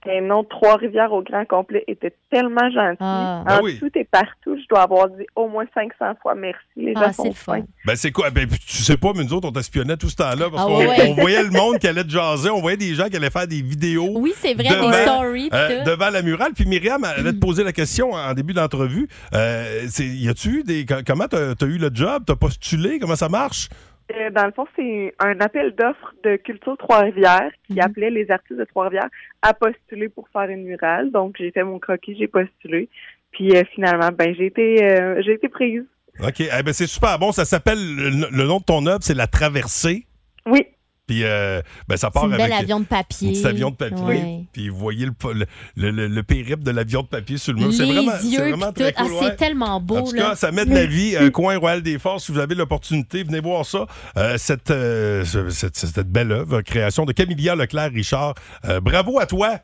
[0.06, 2.96] Et non, Trois-Rivières au grand complet était tellement gentil.
[3.00, 3.42] Ah.
[3.42, 3.78] En Ben oui.
[3.78, 6.58] tout et partout, je dois avoir dit au moins 500 fois merci.
[6.76, 7.62] Les Ah, gens sont fins.
[7.84, 8.30] Ben c'est quoi?
[8.30, 10.78] Ben, tu sais pas, mais nous autres, on t'espionnait tout ce temps-là parce Ah qu'on
[10.78, 11.12] ouais.
[11.14, 13.60] voyait le monde qui allait te jaser, on voyait des gens qui allaient faire des
[13.60, 14.12] vidéos.
[14.16, 15.50] Oui, c'est vrai, devant, des stories.
[15.52, 16.52] euh, devant la murale.
[16.54, 19.08] Puis Myriam, elle allait te poser la question en début d'entrevue.
[19.34, 20.86] Euh, c'est- y a-tu des.
[20.86, 22.22] co- Comment t'as as eu le job?
[22.26, 22.98] T'as postulé?
[22.98, 23.68] Comment ça marche?
[24.14, 27.80] Euh, dans le fond, c'est un appel d'offres de Culture Trois-Rivières qui Mhm.
[27.82, 29.08] appelait les artistes de Trois-Rivières
[29.42, 31.10] à postuler pour faire une murale.
[31.10, 32.88] Donc, j'ai fait mon croquis, j'ai postulé.
[33.32, 35.84] Puis euh, finalement, ben j'ai été euh, j'ai été prise.
[36.20, 36.40] OK.
[36.40, 37.30] Eh ben, c'est super bon.
[37.32, 37.78] Ça s'appelle.
[37.78, 40.06] Le, le nom de ton œuvre, c'est La Traversée.
[40.46, 40.66] Oui.
[41.08, 42.52] Puis, euh, ben, ça C'est part une avec.
[42.52, 43.30] avion de papier.
[43.30, 44.04] Un petit avion de papier.
[44.04, 44.44] Ouais.
[44.52, 47.60] Puis, vous voyez le, le, le- le- le périple de l'avion de papier sur le
[47.60, 47.72] mur.
[47.72, 49.02] C'est vraiment, c'est yeux, vraiment puis très tout.
[49.04, 49.12] cool.
[49.16, 49.28] Ah, ouais.
[49.30, 49.96] c'est tellement beau.
[49.96, 50.22] En tout là.
[50.30, 51.16] cas, ça met de la vie.
[51.16, 53.86] Un coin Royal des Forces, si vous avez l'opportunité, venez voir ça.
[54.18, 58.34] Euh, cette, euh, ce- cette, cette belle œuvre, création de Camilla Leclerc-Richard.
[58.66, 59.58] Euh, bravo à toi.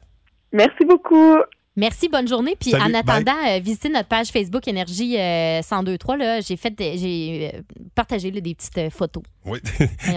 [0.53, 1.37] Merci beaucoup.
[1.77, 2.57] Merci, bonne journée.
[2.59, 6.17] Puis Salut, en attendant, euh, visitez notre page Facebook Énergie euh, 1023.
[6.17, 7.61] Là, j'ai fait, des- j'ai euh,
[7.97, 9.25] partagé là, des petites euh, photos.
[9.45, 9.59] Oui.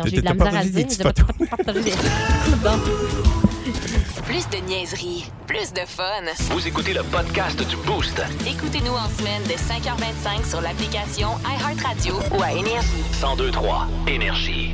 [0.05, 0.87] J'ai de la misère à le dire.
[0.87, 1.25] photos.
[1.83, 1.91] des-
[2.63, 2.79] Bon.
[4.25, 6.03] Plus de niaiserie, plus de fun.
[6.51, 8.21] Vous écoutez le podcast du Boost.
[8.47, 12.87] Écoutez-nous en semaine de 5h25 sur l'application iHeartRadio ou à Énergie.
[13.21, 14.71] 1023 Énergie.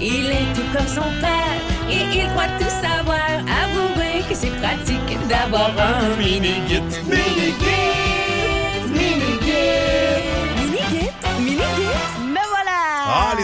[0.00, 3.30] Il est tout comme son père et il croit tout savoir.
[3.62, 6.90] Avouez que c'est pratique d'avoir un Minigit.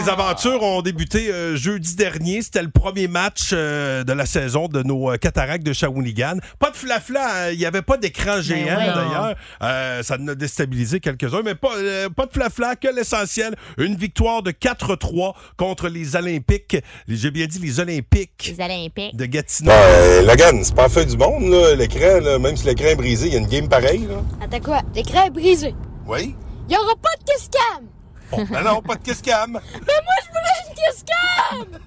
[0.01, 2.41] Les aventures ont débuté euh, jeudi dernier.
[2.41, 6.37] C'était le premier match euh, de la saison de nos euh, cataractes de Shawinigan.
[6.59, 8.87] Pas de flafla, il n'y avait pas d'écran géant ouais.
[8.87, 9.35] d'ailleurs.
[9.61, 13.55] Euh, ça en a déstabilisé quelques-uns, mais pas, euh, pas de flafla, que l'essentiel.
[13.77, 16.77] Une victoire de 4-3 contre les Olympiques.
[17.07, 19.15] J'ai bien dit les Olympiques Les Olympiques.
[19.15, 19.71] de Gatineau.
[19.71, 22.39] Euh, Logan, c'est pas la fin du monde, là, l'écran.
[22.39, 24.15] Même si l'écran est brisé, il y a une game pareille, là.
[24.43, 24.79] Attends quoi?
[24.95, 25.75] L'écran est brisé.
[26.07, 26.35] Oui?
[26.69, 27.85] Il y aura pas de kiss cam!
[28.31, 29.51] Bon, ben non, pas de kiss cam.
[29.51, 31.79] Mais moi, je voulais une kiss cam!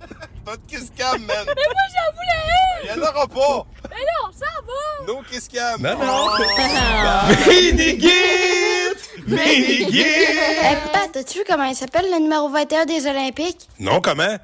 [0.44, 1.44] Pas de kiss cam, man.
[1.46, 3.66] Mais moi, j'en voulais Il n'y en aura pas.
[3.84, 3.90] une!
[3.90, 5.06] Mais non, ça va!
[5.12, 5.80] No kiss cam.
[5.80, 7.28] Non, Ah.
[7.48, 8.94] Minigit!
[9.26, 10.02] Minigit!
[10.02, 13.68] Hey, papa, t'as-tu vu comment il s'appelle, le numéro 21 des Olympiques?
[13.78, 14.36] Non, comment?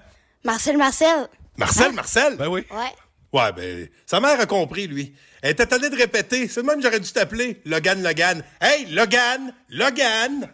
[0.44, 1.28] Marcel Marcel.
[1.56, 2.36] Marcel, Marcel?
[2.36, 2.64] Ben oui.
[2.70, 2.92] Ouais.
[3.32, 5.14] Ouais, ben, sa mère a compris, lui.
[5.42, 6.48] Elle était tannée de répéter.
[6.48, 7.60] C'est le même que j'aurais dû t'appeler.
[7.64, 8.42] Logan, Logan.
[8.60, 9.52] Hey, Logan!
[9.68, 10.50] Logan!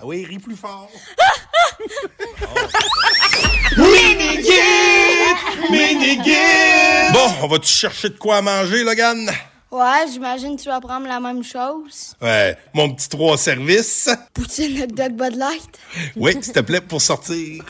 [0.00, 0.90] Ah oui, ris plus fort.
[3.76, 4.52] Minigit!
[5.70, 7.12] Minigit!
[7.12, 9.30] Bon, on va-tu chercher de quoi à manger, Logan?
[9.70, 12.14] Ouais, j'imagine que tu vas prendre la même chose.
[12.22, 14.08] Ouais, mon petit trois services.
[14.32, 15.78] Poutine, dog, Bud Light.
[16.16, 17.64] Oui, s'il te plaît, pour sortir.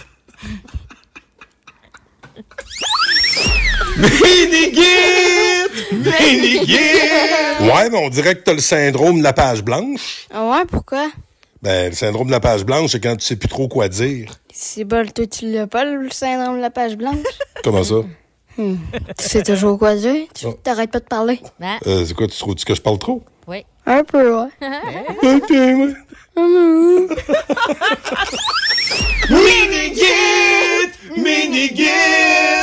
[3.96, 5.59] Minigit!
[5.92, 7.61] Mini-guide!
[7.61, 10.27] Ouais, mais on dirait que t'as le syndrome de la page blanche.
[10.33, 11.09] Ah ouais, pourquoi?
[11.62, 14.33] Ben, le syndrome de la page blanche, c'est quand tu sais plus trop quoi dire.
[14.53, 17.16] C'est bol, toi, tu l'as pas, le syndrome de la page blanche?
[17.64, 17.97] Comment ça?
[18.57, 18.77] Hmm.
[19.18, 20.27] Tu sais toujours quoi dire?
[20.35, 20.57] Tu Oh.
[20.62, 21.40] t'arrêtes pas de parler?
[21.87, 23.23] Euh, c'est quoi, tu trouves que je parle trop?
[23.47, 23.64] Oui.
[23.87, 24.49] Un peu, ouais.
[25.23, 25.94] ok, ouais.
[29.59, 30.92] Mini-guide!
[31.16, 31.88] Mini-guide!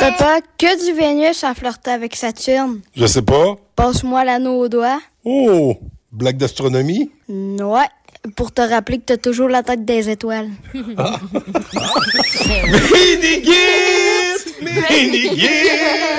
[0.00, 2.80] Papa, que du Vénus a flirté avec Saturne?
[2.96, 3.56] Je sais pas.
[3.74, 5.00] Passe-moi l'anneau au doigt.
[5.24, 5.76] Oh!
[6.12, 7.10] Blague d'astronomie?
[7.28, 7.84] Ouais.
[8.34, 10.50] Pour te rappeler que t'as toujours la tête des étoiles.
[10.74, 11.06] Mini-guide!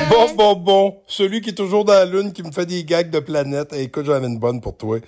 [0.10, 0.98] Bon, bon, bon.
[1.08, 3.74] Celui qui est toujours dans la Lune, qui me fait des gags de planète.
[3.74, 5.00] Hey, écoute, j'en ai une bonne pour toi.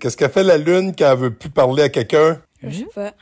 [0.00, 2.40] Qu'est-ce qu'a fait la Lune quand elle veut plus parler à quelqu'un?
[2.62, 3.12] Je sais pas.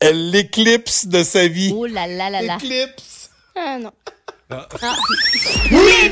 [0.00, 1.74] Elle l'éclipse de sa vie.
[1.76, 2.56] Oh là là là là.
[2.56, 3.30] Éclipse.
[3.56, 3.92] Ah non.
[5.70, 6.10] Hey,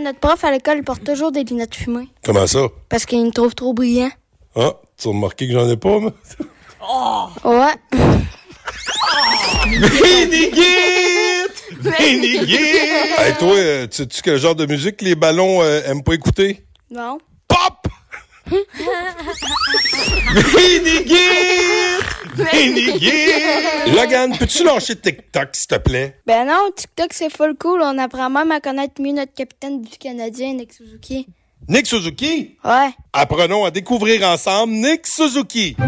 [0.00, 2.08] notre prof à l'école il porte toujours des lunettes fumées.
[2.24, 2.66] Comment ça?
[2.88, 4.10] Parce qu'il me trouve trop brillant.
[4.54, 6.12] Ah, tu as remarqué que j'en ai pas, moi?
[7.44, 7.74] Ouais.
[9.66, 11.52] Mini-guide!
[12.00, 12.58] Mini-guide!
[13.18, 16.64] Hey, toi, euh, tu sais quel genre de musique les ballons euh, aiment pas écouter?
[16.90, 17.18] Non.
[23.94, 26.16] Logan, peux-tu lâcher TikTok, s'il te plaît?
[26.26, 27.80] Ben non, TikTok c'est full cool.
[27.82, 31.26] On apprend même à connaître mieux notre capitaine du Canadien, Nick Suzuki.
[31.68, 32.56] Nick Suzuki?
[32.64, 32.90] Ouais.
[33.12, 35.76] Apprenons à découvrir ensemble Nick Suzuki.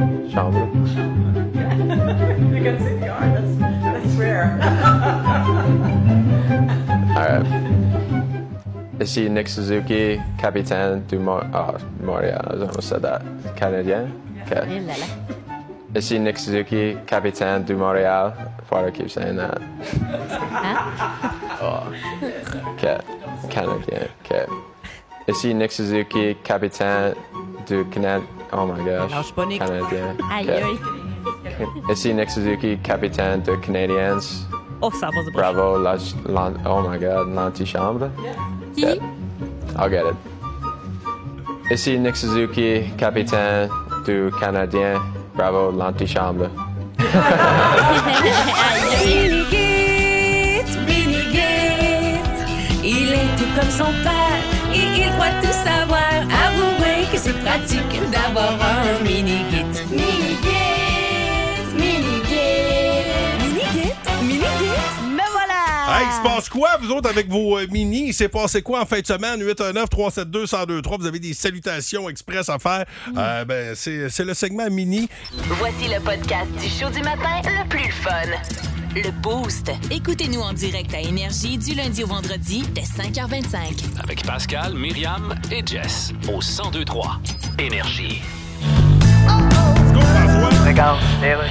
[8.99, 9.01] Chambre.
[9.01, 9.01] Alright.
[9.01, 12.45] Ici Nick Suzuki, capitaine du Mo- ah, Montréal.
[12.51, 13.23] I almost said that.
[13.57, 14.13] Canadien?
[14.47, 14.63] Okay.
[14.69, 15.07] Eh là là.
[15.97, 18.33] Ici Nick Suzuki, capitaine du Montréal.
[18.71, 19.61] Why do I keep saying that?
[21.63, 21.83] Oh.
[22.75, 22.99] Okay.
[23.51, 24.09] Canadien.
[24.25, 24.47] Okay.
[25.29, 27.15] Ici Nick Suzuki, capitaine
[27.67, 28.25] du Canada.
[28.53, 29.11] Oh my gosh.
[29.11, 29.61] Lâche pas, Nick.
[29.61, 30.17] Canadien.
[30.31, 30.63] Aïe, Okay.
[30.63, 30.79] aïe.
[31.91, 34.19] Ici Nick Suzuki, capitaine de Canadiens.
[34.83, 35.95] Oh, ça va se Bravo, la,
[36.29, 38.11] l'an- oh my god, l'antichambre.
[38.19, 38.64] Qui?
[38.77, 38.95] Yeah.
[39.77, 40.17] I'll get it.
[41.71, 43.69] Ici Nick Suzuki, capitaine
[44.05, 45.01] du Canadien.
[45.35, 46.51] Bravo, l'antichambre.
[49.05, 52.23] Minigit, Minigit,
[52.85, 54.41] il est tout comme son père
[54.73, 56.15] et il croit tout savoir.
[56.45, 59.75] Avouez que c'est pratique d'avoir un Minigit.
[59.91, 60.74] Minigit,
[65.97, 68.09] Hey, il se passe quoi, vous autres, avec vos euh, mini?
[68.09, 69.41] Il s'est passé quoi en fin de semaine?
[69.45, 70.99] 819-372-1023.
[70.99, 72.85] Vous avez des salutations express à faire.
[73.17, 75.09] Euh, ben, c'est c'est le segment mini.
[75.59, 78.11] Voici le podcast du show du matin le plus fun.
[78.97, 79.71] Le Boost.
[79.89, 84.03] Écoutez-nous en direct à Énergie du lundi au vendredi dès 5h25.
[84.03, 87.21] Avec Pascal, Myriam et Jess au 1023
[87.61, 88.21] Énergie.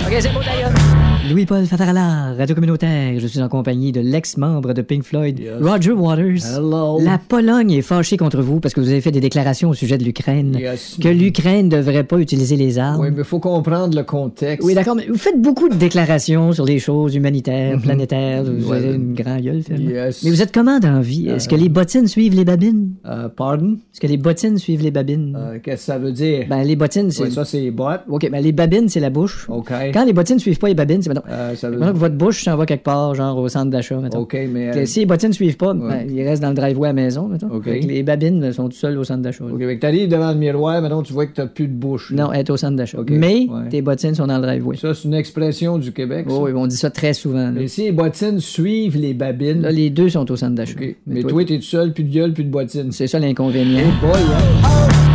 [0.05, 1.12] OK, c'est bon, d'ailleurs.
[1.29, 3.17] Louis-Paul Fatarala, Radio Communautaire.
[3.17, 6.43] Je suis en compagnie de l'ex-membre de Pink Floyd, Roger Waters.
[6.57, 6.99] Hello.
[7.01, 9.97] La Pologne est fâchée contre vous parce que vous avez fait des déclarations au sujet
[9.97, 10.57] de l'Ukraine.
[10.59, 10.97] Yes.
[11.01, 12.99] Que l'Ukraine ne devrait pas utiliser les armes.
[12.99, 14.67] Oui, mais il faut comprendre le contexte.
[14.67, 17.81] Oui, d'accord, mais vous faites beaucoup de déclarations sur des choses humanitaires, Mhm.
[17.83, 18.43] planétaires.
[18.43, 18.77] Vous Ouais.
[18.77, 19.89] avez une grande gueule, finalement.
[19.91, 20.23] Yes.
[20.25, 21.29] Mais vous êtes comment dans la vie?
[21.29, 22.95] Est-ce que les bottines suivent les babines?
[23.05, 23.77] Euh, pardon?
[23.93, 25.37] Est-ce que les bottines suivent les babines?
[25.39, 26.47] Euh, Qu'est-ce que ça veut dire?
[26.49, 27.23] Ben, les bottines, c'est.
[27.23, 28.01] Ouais, ça, c'est les bottes.
[28.09, 29.47] OK, ben, les babines, c'est la bouche.
[29.49, 29.71] OK.
[29.93, 32.15] Quand les bottines suivent pas les babines, c'est mettons, Euh, ça veut mettons que votre
[32.15, 34.19] bouche s'en va quelque part, genre au centre d'achat, mettons.
[34.19, 34.85] OK, mais.
[34.85, 37.27] Si les bottines ne suivent pas, ben, ils restent dans le driveway à la maison,
[37.27, 37.49] mettons.
[37.65, 39.43] Les babines sont tout seules au centre d'achat.
[39.45, 42.11] OK, mais que t'arrives devant le miroir, maintenant tu vois que t'as plus de bouche.
[42.11, 42.23] là.
[42.23, 42.99] Non, elle est au centre d'achat.
[43.09, 43.69] Mais ouais.
[43.69, 44.77] tes bottines sont dans le driveway.
[44.77, 46.25] Ça, c'est une expression du Québec.
[46.29, 46.35] ça.
[46.35, 47.45] Oh, oui, on dit ça très souvent.
[47.45, 47.51] là.
[47.51, 49.61] Mais si les bottines suivent les babines.
[49.61, 50.73] Là, les deux sont au centre d'achat.
[50.81, 50.95] OK.
[51.07, 52.91] Mais toi, t'es tout seul, plus de gueule, plus de bottines.
[52.91, 53.87] C'est ça l'inconvénient.
[54.01, 55.12] Boy, hein?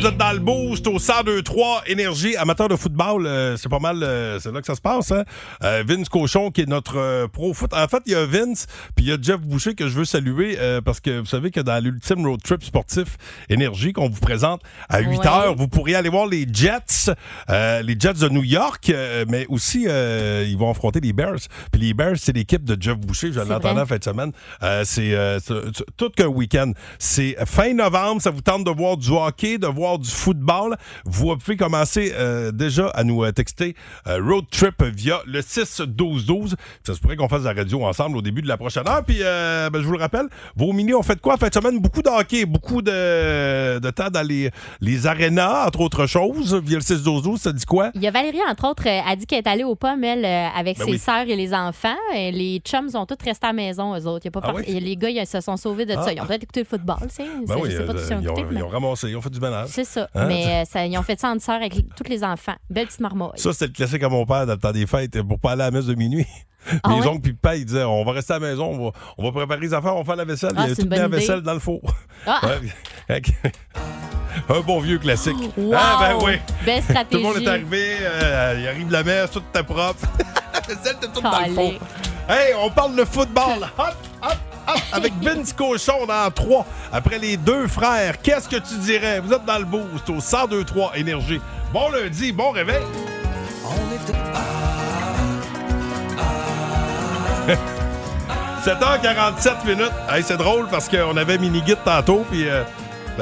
[0.00, 3.26] Vous êtes dans le boost au 1023 Énergie, amateur de football.
[3.26, 5.12] euh, c'est pas mal, euh, c'est là que ça se passe.
[5.12, 5.24] Hein?
[5.62, 7.74] Euh, Vince Cochon, qui est notre pro foot.
[7.74, 10.06] En fait, il y a Vince, puis il y a Jeff Boucher que je veux
[10.06, 13.18] saluer parce que vous savez que dans l'ultime road trip sportif
[13.50, 15.26] Énergie qu'on vous présente à 8 Ouais.
[15.26, 17.12] heures, vous pourriez aller voir les Jets,
[17.48, 18.90] les Jets de New York,
[19.28, 21.40] mais aussi ils vont affronter les Bears.
[21.72, 23.32] Puis les Bears, c'est l'équipe de Jeff Boucher.
[23.34, 24.32] Je l'entendais en fin de semaine.
[24.84, 25.14] C'est
[25.98, 26.72] tout qu'un week-end.
[26.98, 28.22] C'est fin novembre.
[28.22, 30.76] Ça vous tente de voir du hockey, de voir du football.
[31.04, 33.74] Vous pouvez commencer euh, déjà à nous euh, texter
[34.06, 36.54] euh, Road Trip via le 6-12-12.
[36.84, 39.02] Ça se pourrait qu'on fasse la radio ensemble au début de la prochaine heure.
[39.04, 40.26] Puis, euh, ben, je vous le rappelle,
[40.56, 41.34] vos mini ont fait quoi?
[41.34, 41.78] En fin de semaine?
[41.80, 44.50] Beaucoup de hockey, beaucoup de, de temps dans les,
[44.80, 47.36] les arénas, entre autres choses, via le 6-12-12.
[47.38, 47.90] Ça dit quoi?
[47.94, 50.78] Il y a Valérie, entre autres, a dit qu'elle est allée aux pommes, elle, avec
[50.78, 50.98] Ben ses oui.
[50.98, 51.96] sœurs et les enfants.
[52.14, 54.24] Et les chums ont tous resté à la maison, eux autres.
[54.24, 54.62] Il y a pas Ah oui?
[54.66, 56.02] et les gars, ils se sont sauvés de Ah.
[56.04, 56.12] ça.
[56.12, 56.96] Ils ont peut-être écouté le football.
[57.00, 57.22] Ben C'est-
[57.54, 59.68] oui, je sais pas ils ont ils ont ramassé, ils ont fait du ménage.
[59.84, 60.08] C'est ça.
[60.14, 60.26] Hein?
[60.26, 62.54] Mais euh, ça- ils ont fait ça en sœurs avec tous les enfants.
[62.68, 63.38] Belle petite marmotte.
[63.38, 65.62] Ça, c'était le classique à mon père dans le temps des fêtes pour pas aller
[65.62, 66.26] à la messe de minuit.
[66.82, 67.06] Ah les ouais?
[67.06, 69.24] oncles puis le père, ils disaient on va rester à la maison, on va, on
[69.24, 70.52] va préparer les affaires, on va faire la vaisselle.
[70.56, 71.80] Ah, Il y a c'est tout mis la vaisselle dans le four.
[72.26, 72.40] Ah!
[73.08, 73.22] Ouais.
[74.48, 75.36] Un bon vieux classique.
[75.56, 75.74] Wow!
[75.76, 76.32] Ah, ben oui.
[76.64, 77.44] Belle Tout le monde stratégie.
[77.44, 80.00] est arrivé, euh, il arrive la messe, tout était propre.
[80.52, 81.72] la vaisselle toute dans le four.
[82.28, 83.66] Hey, on parle de football.
[83.78, 84.36] Hop, hop,
[84.92, 86.66] avec Vince Cochon dans 3.
[86.92, 89.20] Après les deux frères, qu'est-ce que tu dirais?
[89.20, 91.40] Vous êtes dans le boost au 1023 Énergie.
[91.72, 92.82] Bon lundi, bon réveil.
[93.64, 94.18] On était
[98.64, 99.92] 7h47 minutes.
[100.08, 102.62] Hey, c'est drôle parce qu'on avait mini-guide tantôt, puis euh,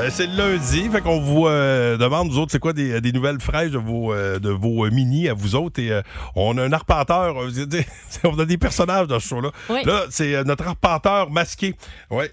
[0.03, 0.89] ben, c'est le lundi.
[0.89, 4.13] Fait qu'on vous euh, demande, vous autres, c'est quoi des, des nouvelles fraîches de vos,
[4.13, 5.81] euh, de vos euh, mini à vous autres?
[5.81, 6.03] Et euh,
[6.37, 7.41] on a un arpenteur.
[7.43, 7.51] euh,
[8.25, 9.51] on a des personnages dans ce show-là.
[9.71, 9.81] Oui.
[9.85, 11.75] Là, c'est euh, notre arpenteur masqué.
[12.11, 12.31] Ouais.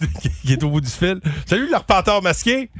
[0.44, 1.20] qui est au bout du fil.
[1.46, 2.70] Salut, l'arpenteur masqué.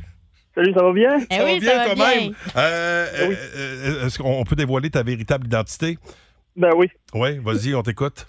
[0.54, 1.16] Salut, ça va bien?
[1.30, 2.06] Eh oui, ça va quand bien.
[2.06, 2.32] même.
[2.56, 5.98] Euh, euh, euh, Est-ce qu'on peut dévoiler ta véritable identité?
[6.56, 6.86] Ben oui.
[7.12, 8.26] Oui, vas-y, on t'écoute.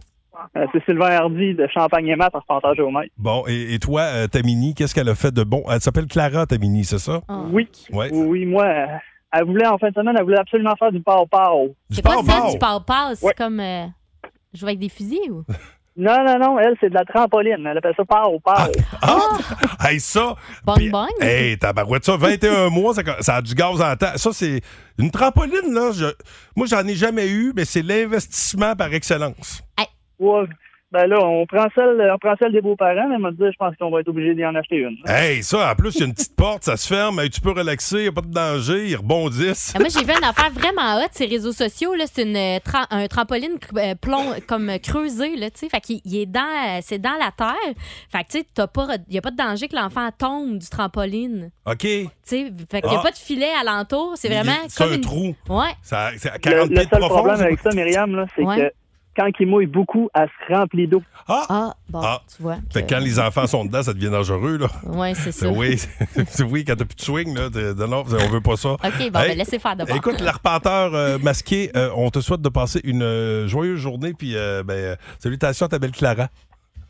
[0.58, 3.12] Euh, c'est Sylvain Hardy de Champagne et Mat, arpenteur géomètre.
[3.18, 5.64] Bon, et, et toi, euh, ta mini, qu'est-ce qu'elle a fait de bon?
[5.70, 7.22] Elle s'appelle Clara, ta mini, c'est ça?
[7.52, 7.68] Oui.
[7.92, 8.10] Ouais.
[8.12, 8.86] Oui, oui, moi, euh,
[9.34, 11.76] elle voulait, en fin de semaine, elle voulait absolument faire du pau-pau.
[11.90, 13.16] C'est quoi ça, du pau-pau?
[13.16, 13.86] C'est comme euh,
[14.54, 15.44] jouer avec des fusils ou?
[15.98, 17.66] Non, non, non, elle, c'est de la trampoline.
[17.66, 18.42] Elle appelle ça pau-pau.
[19.02, 19.18] Ah!
[19.80, 20.36] Hey, ça!
[20.66, 21.08] Bang, puis- bang.
[21.22, 24.12] Hey, tabarouette, ça, 21 mois, ça, ça a du gaz en temps.
[24.18, 24.60] Ça, c'est
[25.00, 25.92] une trampoline, là.
[25.94, 26.14] je-
[26.58, 29.64] moi, j'en ai jamais eu, mais c'est l'investissement par excellence.
[30.20, 30.46] Ouais.
[30.92, 33.90] Ben là, on prend celle, on prend celle des beaux-parents, mais dit, je pense qu'on
[33.90, 34.96] va être obligé d'y en acheter une.
[35.06, 37.52] Hey, ça, en plus, il y a une petite porte, ça se ferme, tu peux
[37.52, 39.74] relaxer, il n'y a pas de danger, ils rebondissent.
[39.76, 41.96] Ah, moi, j'ai vu une affaire vraiment hot, ces réseaux sociaux.
[41.96, 42.06] là.
[42.10, 45.70] C'est une, euh, tra- un trampoline euh, plomb, comme euh, creusé, là, tu sais.
[45.70, 47.74] Fait qu'il il est dans, euh, c'est dans la terre.
[48.10, 50.60] Fait que, tu sais, t'as pas, il n'y a pas de danger que l'enfant tombe
[50.60, 51.52] du trampoline.
[51.66, 51.80] OK.
[51.80, 53.04] Tu sais, fait qu'il n'y a Ah.
[53.04, 54.14] pas de filet alentour.
[54.16, 55.36] C'est vraiment C'est comme un une- trou.
[55.50, 55.74] Ouais.
[55.82, 58.58] Ça, c'est à Le, 40 le seul profond, problème avec ça, Myriam, là, c'est Ouais.
[58.58, 58.74] que
[59.16, 61.02] quand il mouille beaucoup, elle se remplit d'eau.
[61.28, 61.74] Ah!
[61.90, 62.22] bon, Ah.
[62.36, 62.58] tu vois.
[62.72, 64.68] Fait que quand les enfants sont dedans, ça devient dangereux, là.
[64.84, 65.50] Ouais, c'est ça.
[65.50, 65.78] Oui,
[66.28, 67.50] c'est- oui, quand t'as plus de swing, là,
[67.88, 68.74] non, on veut pas ça.
[68.74, 69.96] OK, bon, ben, laissez faire de bord.
[69.96, 74.36] Écoute, l'arpenteur euh, masqué, euh, on te souhaite de passer une euh, joyeuse journée, puis
[74.36, 76.28] euh, ben, salutations à ta belle Clara.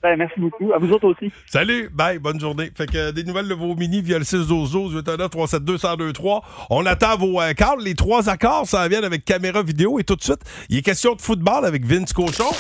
[0.06, 0.72] Ben, merci beaucoup.
[0.72, 1.32] À vous autres aussi.
[1.48, 2.70] Salut, bye, bonne journée.
[2.78, 5.84] Fait que euh, des nouvelles de vos mini via le 6 12 12 819 372
[5.84, 6.44] 1023.
[6.70, 7.80] On attend vos euh, calls.
[7.82, 11.16] Les trois accords s'en viennent avec caméra vidéo et tout de suite, il est question
[11.16, 12.44] de football avec Vince Cochon.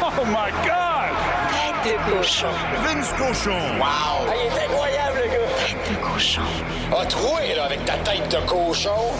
[0.00, 1.12] Oh my God!
[1.82, 2.46] Tête de cochon.
[2.82, 3.50] Vince Cochon!
[3.78, 4.32] Wow!
[4.32, 5.38] il est incroyable, le gars!
[5.58, 6.40] Tête de cochon.
[6.98, 9.12] A troué, là, avec ta tête de cochon.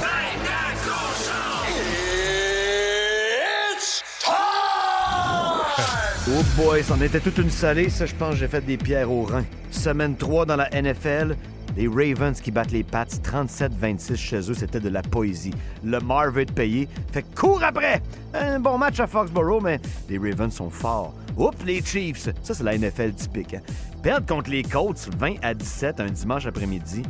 [6.31, 7.89] Oh boy, c'en était toute une salée.
[7.89, 9.45] Ça, je pense j'ai fait des pierres au rein.
[9.71, 11.37] Semaine 3 dans la NFL.
[11.77, 15.53] Les Ravens qui battent les Pats 37-26 chez eux, c'était de la poésie.
[15.85, 16.89] Le Marv est payé.
[17.13, 18.03] Fait que cours après!
[18.35, 21.15] Un bon match à Foxborough, mais les Ravens sont forts.
[21.37, 22.31] Oups, les Chiefs!
[22.43, 23.55] Ça, c'est la NFL typique.
[23.55, 23.61] hein.
[24.03, 27.03] Perdre contre les Colts 20 à 17 un dimanche après-midi.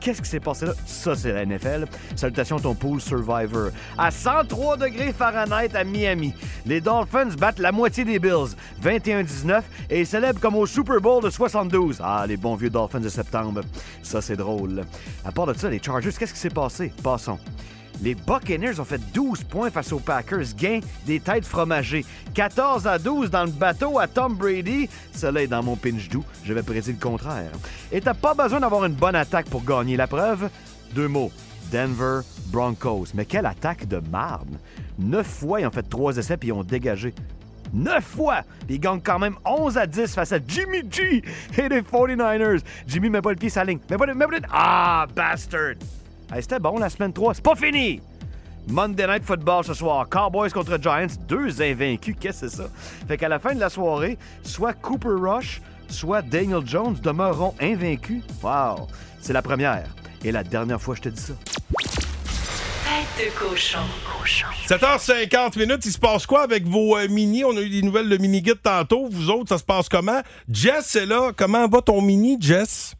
[0.00, 0.72] Qu'est-ce qui s'est passé là?
[0.84, 1.86] Ça, c'est la NFL.
[2.16, 3.70] Salutations ton pool Survivor.
[3.96, 10.04] À 103 degrés Fahrenheit à Miami, les Dolphins battent la moitié des Bills, 21-19, et
[10.04, 12.00] célèbrent comme au Super Bowl de 72.
[12.02, 13.60] Ah, les bons vieux Dolphins de septembre.
[14.02, 14.82] Ça, c'est drôle.
[15.24, 16.92] À part de ça, les Chargers, qu'est-ce qui s'est passé?
[17.02, 17.38] Passons.
[18.02, 22.04] Les Buccaneers ont fait 12 points face aux Packers, gain des têtes fromagées.
[22.34, 24.88] 14 à 12 dans le bateau à Tom Brady.
[25.12, 26.24] Cela est dans mon pinch doux.
[26.44, 27.50] Je vais prédire le contraire.
[27.90, 30.50] Et t'as pas besoin d'avoir une bonne attaque pour gagner la preuve.
[30.94, 31.32] Deux mots.
[31.72, 33.06] Denver Broncos.
[33.14, 34.58] Mais quelle attaque de marne.
[34.98, 37.14] Neuf fois, ils ont fait trois essais puis ils ont dégagé.
[37.72, 38.42] Neuf fois!
[38.66, 41.22] Puis ils gagnent quand même 11 à 10 face à Jimmy G
[41.58, 42.60] et les 49ers.
[42.86, 43.78] Jimmy met pas le pied la ligne.
[43.78, 45.74] Pas le- met Ah, bastard!
[46.32, 47.34] Hey, C'était bon la semaine 3.
[47.34, 48.00] C'est pas fini!
[48.68, 50.08] Monday Night Football ce soir.
[50.08, 51.06] Cowboys contre Giants.
[51.28, 52.16] Deux invaincus.
[52.18, 52.68] Qu'est-ce que c'est ça?
[53.06, 58.24] Fait qu'à la fin de la soirée, soit Cooper Rush, soit Daniel Jones demeureront invaincus.
[58.42, 58.88] Wow!
[59.20, 59.86] C'est la première.
[60.24, 61.34] Et la dernière fois, je te dis ça.
[62.84, 63.78] Tête de cochon.
[64.18, 64.46] Cochon.
[64.66, 67.44] 7h50 minutes, il se passe quoi avec vos euh, mini?
[67.44, 69.06] On a eu des nouvelles de mini-guide tantôt.
[69.08, 70.22] Vous autres, ça se passe comment?
[70.50, 71.30] Jess est là.
[71.36, 72.96] Comment va ton mini, Jess?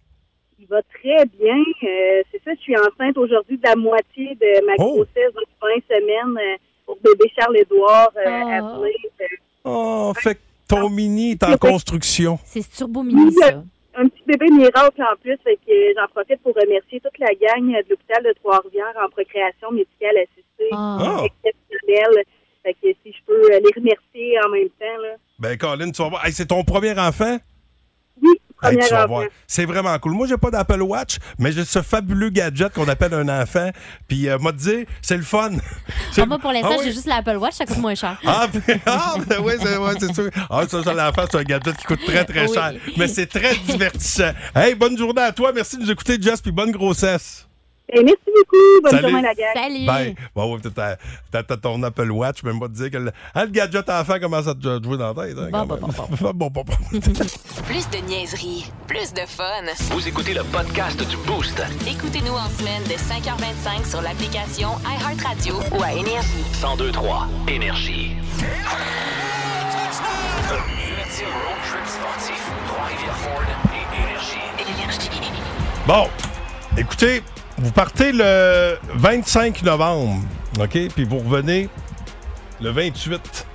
[0.59, 1.55] il va très bien.
[1.59, 4.95] Euh, c'est ça, je suis enceinte aujourd'hui de la moitié de ma Oh!
[4.95, 6.57] grossesse, donc 20 semaines euh,
[6.87, 8.95] pour bébé Charles-Édouard euh, à venir.
[9.21, 9.25] Euh,
[9.69, 12.39] Oh, fait que ton mini est en construction.
[12.45, 13.63] C'est turbo mini, ça.
[13.97, 17.35] un petit bébé miracle en plus, fait que euh, j'en profite pour remercier toute la
[17.35, 20.71] gang de l'hôpital de Trois-Rivières en procréation médicale assistée.
[20.73, 21.25] Ah.
[21.25, 22.25] Exceptionnelle.
[22.63, 25.17] Fait que si je peux euh, les remercier en même temps, là.
[25.41, 26.25] Ben, Colin, tu vas voir.
[26.27, 27.39] Hey, c'est ton premier enfant?
[28.23, 29.15] Oui, Hey, premier tu vas enfant.
[29.17, 29.25] voir.
[29.47, 30.13] C'est vraiment cool.
[30.13, 33.71] Moi, j'ai pas d'Apple Watch, mais j'ai ce fabuleux gadget qu'on appelle un enfant.
[34.09, 35.51] Puis, euh, moi, te dire, c'est le fun.
[36.13, 36.85] C'est- Ah, moi, pour l'instant, Ah oui?
[36.87, 38.19] j'ai juste l'Apple Watch, ça coûte moins cher.
[38.27, 40.31] Ah, puis- ah, ben oui, c'est ouais, c'est sûr.
[40.49, 42.55] Ah, ça, ça, l'enfant, c'est un gadget qui coûte très, très Oui.
[42.55, 42.73] cher.
[42.97, 44.33] Mais c'est très divertissant.
[44.55, 45.53] Hey, bonne journée à toi.
[45.55, 47.46] Merci de nous écouter, Jess, puis bonne grossesse.
[47.93, 48.57] Et merci beaucoup.
[48.83, 49.11] Bonne Salut.
[49.11, 49.55] journée, la gang.
[49.55, 49.87] Salut.
[49.87, 50.15] Bye.
[50.35, 53.89] Bon, ouais, t'as- ton Apple Watch, même pas te dire que le, hein, le gadget
[53.89, 55.37] enfant commence à te jouer dans la tête.
[55.53, 55.79] hein, Bon.
[56.35, 56.65] Bon, bon, bon.
[57.67, 59.45] Plus de niaiserie, plus de fun.
[59.91, 61.63] Vous écoutez le podcast du Boost.
[61.89, 66.29] Écoutez-nous en semaine de 5h25 sur l'application iHeartRadio Ou à Énergie.
[66.63, 68.17] 1023 Énergie.
[71.19, 72.53] Road trip sportif.
[73.73, 75.17] Énergie.
[75.87, 76.09] Bon,
[76.77, 77.23] écoutez,
[77.59, 80.21] vous partez le 25 novembre,
[80.61, 80.79] OK?
[80.95, 81.69] Puis vous revenez
[82.61, 83.47] le 28.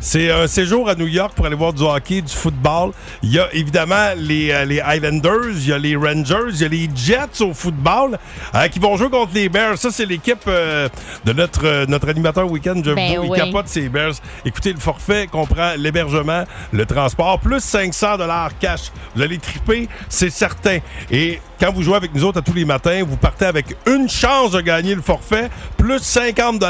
[0.00, 2.92] C'est un séjour à New York pour aller voir du hockey, du football.
[3.20, 6.64] Il y a évidemment les, euh, les Islanders, il y a les Rangers, il y
[6.64, 8.16] a les Jets au football
[8.54, 9.76] euh, qui vont jouer contre les Bears.
[9.76, 10.88] Ça, c'est l'équipe euh,
[11.24, 13.24] de notre, euh, notre animateur week-end, Jeff Ben Beau.
[13.24, 13.38] Il oui.
[13.38, 14.14] capote ses Bears.
[14.44, 18.18] Écoutez, le forfait comprend l'hébergement, le transport, plus 500
[18.60, 18.92] cash.
[19.16, 20.78] Vous allez triper, c'est certain.
[21.10, 24.08] Et quand vous jouez avec nous autres à tous les matins, vous partez avec une
[24.08, 26.60] chance de gagner le forfait, plus 50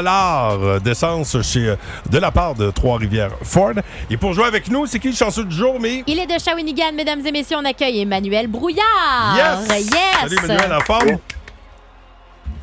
[0.83, 1.75] d'essence chez, euh,
[2.09, 3.73] de la part de Trois-Rivières Ford.
[4.09, 6.03] Et pour jouer avec nous, c'est qui le chanceux du jour, mais...
[6.07, 9.35] Il est de Shawinigan, mesdames et messieurs, on accueille Emmanuel Brouillard.
[9.35, 9.85] Yes!
[9.85, 9.93] Yes!
[10.21, 11.17] Salut, Emmanuel, en forme?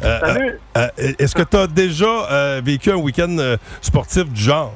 [0.05, 0.61] Euh, Salut.
[0.77, 4.74] euh, euh, Est-ce que tu as déjà euh, vécu un week-end euh, sportif du genre?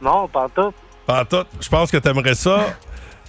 [0.00, 0.72] Non, pas tout.
[1.06, 1.44] Pas en tout.
[1.60, 2.60] Je pense que tu aimerais ça.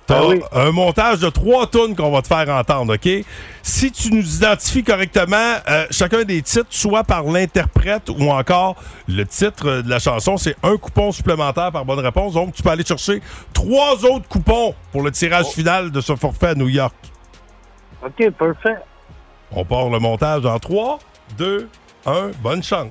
[0.09, 0.41] T'as Ah oui.
[0.53, 3.09] un montage de trois tonnes qu'on va te faire entendre, OK?
[3.61, 8.75] Si tu nous identifies correctement euh, chacun des titres, soit par l'interprète ou encore
[9.07, 12.33] le titre de la chanson, c'est un coupon supplémentaire par bonne réponse.
[12.33, 13.21] Donc, tu peux aller chercher
[13.53, 15.51] trois autres coupons pour le tirage Oh.
[15.51, 16.95] final de ce forfait à New York.
[18.03, 18.77] OK, parfait.
[19.51, 20.99] On part le montage en 3,
[21.37, 21.69] 2,
[22.05, 22.31] 1.
[22.41, 22.87] Bonne chance.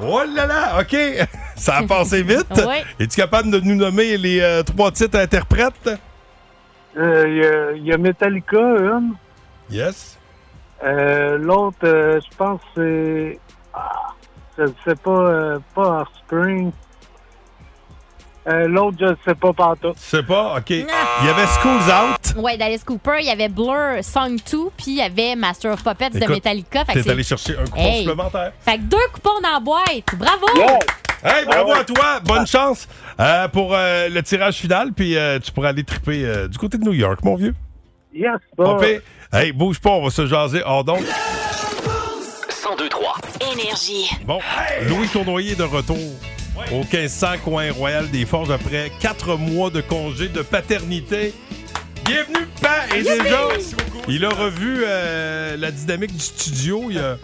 [0.00, 0.96] Oh là là, OK.
[1.56, 2.46] Ça a passé vite.
[2.66, 2.84] Ouais.
[3.00, 5.90] Es-tu capable de nous nommer les euh, trois titres interprètes?
[6.96, 9.14] Euh, Il y a- il y, a Metallica, une.
[9.70, 10.18] Yes.
[10.84, 13.40] Euh, L'autre, euh, je pense que c'est.
[13.74, 14.14] Ah,
[14.56, 16.70] je ne sais pas, euh, pas Offspring.
[18.48, 19.92] Euh, L'autre, je ne sais pas partout.
[19.92, 20.56] Tu sais pas?
[20.56, 20.70] OK.
[20.70, 22.42] Il y avait Schools Out.
[22.42, 25.84] Ouais, d'Alice Cooper, il y avait Blur, Song 2, puis il y avait Master of
[25.84, 26.84] Puppets de Metallica.
[26.86, 27.98] Fait T'es c'est- allé chercher un coupon Hey.
[28.00, 28.52] supplémentaire.
[28.60, 30.14] Fait que deux coupons dans la boîte.
[30.16, 30.46] Bravo!
[31.22, 31.78] Hey, bravo Ah ouais.
[31.80, 32.20] à toi.
[32.24, 32.88] Bonne chance
[33.20, 34.92] euh, pour euh, le tirage final.
[34.92, 37.54] Puis euh, tu pourras aller triper euh, du côté de New York, mon vieux.
[38.14, 39.00] Yes, pire.
[39.32, 41.00] Hey, bouge pas, on va se jaser hors donc.
[42.64, 43.16] 1023
[43.52, 44.08] Énergie.
[44.24, 44.38] Bon,
[44.88, 45.96] Louis Tournoyer est de retour
[46.72, 51.32] au 1500 coin Royal des Forges après quatre mois de congé de paternité.
[52.04, 52.96] Bienvenue, Pa!
[52.96, 53.48] Et déjà,
[54.08, 56.88] il a revu euh, la dynamique du studio.
[56.90, 57.18] Il a,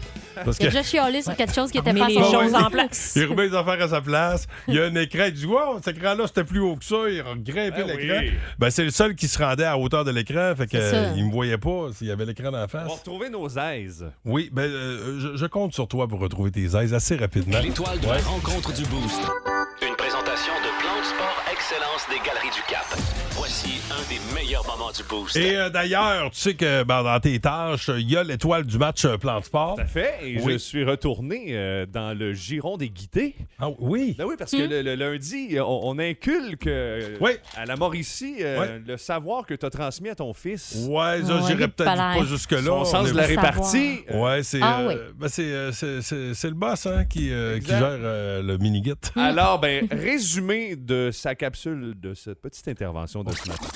[0.44, 2.70] parce Il a que- déjà chialé sur quelque chose qui était pas son choses en
[2.70, 3.12] place.
[3.16, 4.46] Il remet les affaires à sa place.
[4.68, 5.24] Il y a un écran.
[5.26, 6.96] Il dit Wow, cet écran-là, c'était plus haut que ça.
[7.08, 8.18] Il a grimpé Ben l'écran.
[8.20, 8.32] oui.
[8.58, 10.52] Ben, c'est le seul qui se rendait à hauteur de l'écran.
[10.56, 12.90] Fait que euh, il me voyait pas s'il y avait l'écran en On va face.
[12.90, 14.06] retrouver nos aises.
[14.24, 17.58] Oui, ben, euh, je, je compte sur toi pour retrouver tes aises assez rapidement.
[17.60, 18.16] L'étoile de Ouais.
[18.18, 19.20] la rencontre du Boost.
[19.82, 22.86] Une présentation de Plan de Sport Excellence des Galeries du Cap.
[23.46, 25.36] Voici un des meilleurs moments du Boost.
[25.36, 28.78] Et euh, d'ailleurs, tu sais que ben, dans tes tâches, il y a l'étoile du
[28.78, 29.74] match euh, plan de sport.
[29.74, 30.14] Tout à fait.
[30.22, 30.54] Et Oui.
[30.54, 33.34] je suis retourné euh, dans le giron des guités.
[33.58, 34.14] Ah oui.
[34.16, 37.32] Ben oui, parce que le, le lundi, on, on inculque euh, Oui.
[37.54, 38.82] à la Mauricie euh, Ouais.
[38.86, 40.86] le savoir que tu as transmis à ton fils.
[40.88, 42.62] Ouais, ça, Ouais, j'irais peut-être pas jusque-là.
[42.62, 43.98] Son sens de la répartie.
[44.10, 44.94] Euh, Ouais, c'est Ah euh, oui.
[45.18, 48.94] ben, c'est, c'est- c'est- c'est le boss hein, qui, euh, qui gère euh, le mini-git.
[49.16, 53.68] Alors, ben, résumé de sa capsule de cette petite intervention de ce matin.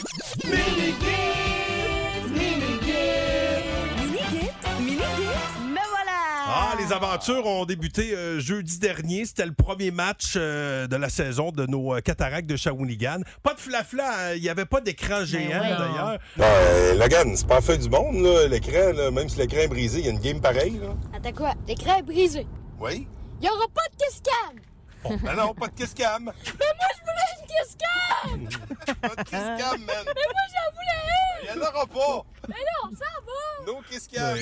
[5.60, 6.12] Me voilà!
[6.46, 9.26] Ah, les aventures ont débuté euh, jeudi dernier.
[9.26, 13.20] C'était le premier match euh, de la saison de nos euh, cataractes de Shawinigan.
[13.42, 15.76] Pas de flafla, hein, il n'y avait pas d'écran géant ouais.
[15.76, 16.18] d'ailleurs.
[16.40, 18.92] Euh, Logan, c'est pas la fin du monde, là, l'écran.
[18.94, 19.10] là.
[19.10, 20.78] Même si l'écran est brisé, il y a une game pareille.
[20.80, 20.94] Là.
[21.14, 21.54] Attends quoi?
[21.66, 22.46] L'écran est brisé.
[22.80, 23.06] Oui?
[23.40, 24.67] Il y aura pas de cam.
[25.08, 26.24] Bon, ben non, pas de kiss cam.
[26.24, 26.30] Mais
[26.78, 28.96] moi, je voulais une kiss cam.
[29.00, 30.04] Pas de kiss cam, man.
[30.06, 31.44] Mais moi, j'en voulais une.
[31.44, 32.24] Il y en aura pas.
[32.48, 33.72] Mais non, ça va.
[33.72, 34.36] No kiss cam.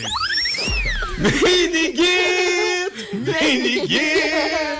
[1.18, 3.14] Minigit!
[3.14, 3.98] Minigit!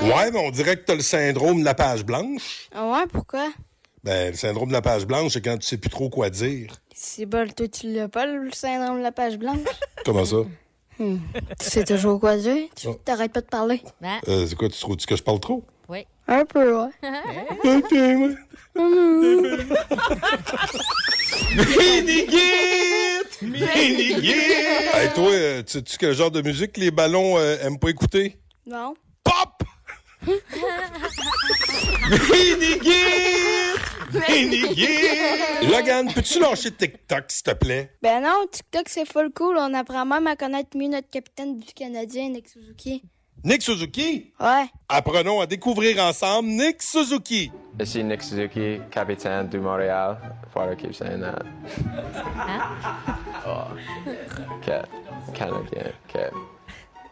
[0.03, 2.69] Ouais, mais on dirait que t'as le syndrome de la page blanche.
[2.75, 3.49] Ah ouais, pourquoi?
[4.05, 6.73] Ben, le syndrome de la page blanche, c'est quand tu sais plus trop quoi dire.
[6.95, 9.59] C'est bol, toi, tu l'as pas, le syndrome de la page blanche?
[10.05, 10.37] Comment ça?
[10.99, 11.19] Hmm.
[11.61, 12.69] Tu sais toujours quoi dire?
[12.75, 12.99] Tu Oh.
[13.05, 13.83] t'arrêtes pas de parler?
[14.01, 15.63] Ben, Euh, c'est quoi, tu trouves que je parle trop?
[15.89, 16.07] Oui.
[16.29, 16.91] Un peu, ouais.
[21.57, 23.43] Minigit!
[23.43, 24.33] Minigit!
[24.93, 27.91] Hey, toi, euh, tu sais quel genre de musique que les ballons euh, aiment pas
[27.91, 28.39] écouter?
[28.67, 28.95] Non.
[29.25, 29.63] Pop!
[32.31, 32.93] Minigit!
[34.29, 35.69] Minigit!
[35.71, 37.97] Logan, peux-tu lâcher TikTok, s'il te plaît?
[38.03, 39.57] Ben non, TikTok, c'est full cool.
[39.59, 43.03] On apprend même à connaître mieux notre capitaine du Canadien, Nick Suzuki.
[43.47, 44.33] Nick Suzuki?
[44.41, 44.67] Ouais.
[44.89, 47.53] Apprenons à découvrir ensemble Nick Suzuki.
[47.81, 50.19] Ici Nick Suzuki, capitaine du Montréal.
[50.57, 51.45] I keep saying that?
[53.47, 53.69] Oh.
[54.59, 54.83] Okay.
[55.33, 55.93] Canadien.
[56.09, 56.29] Okay.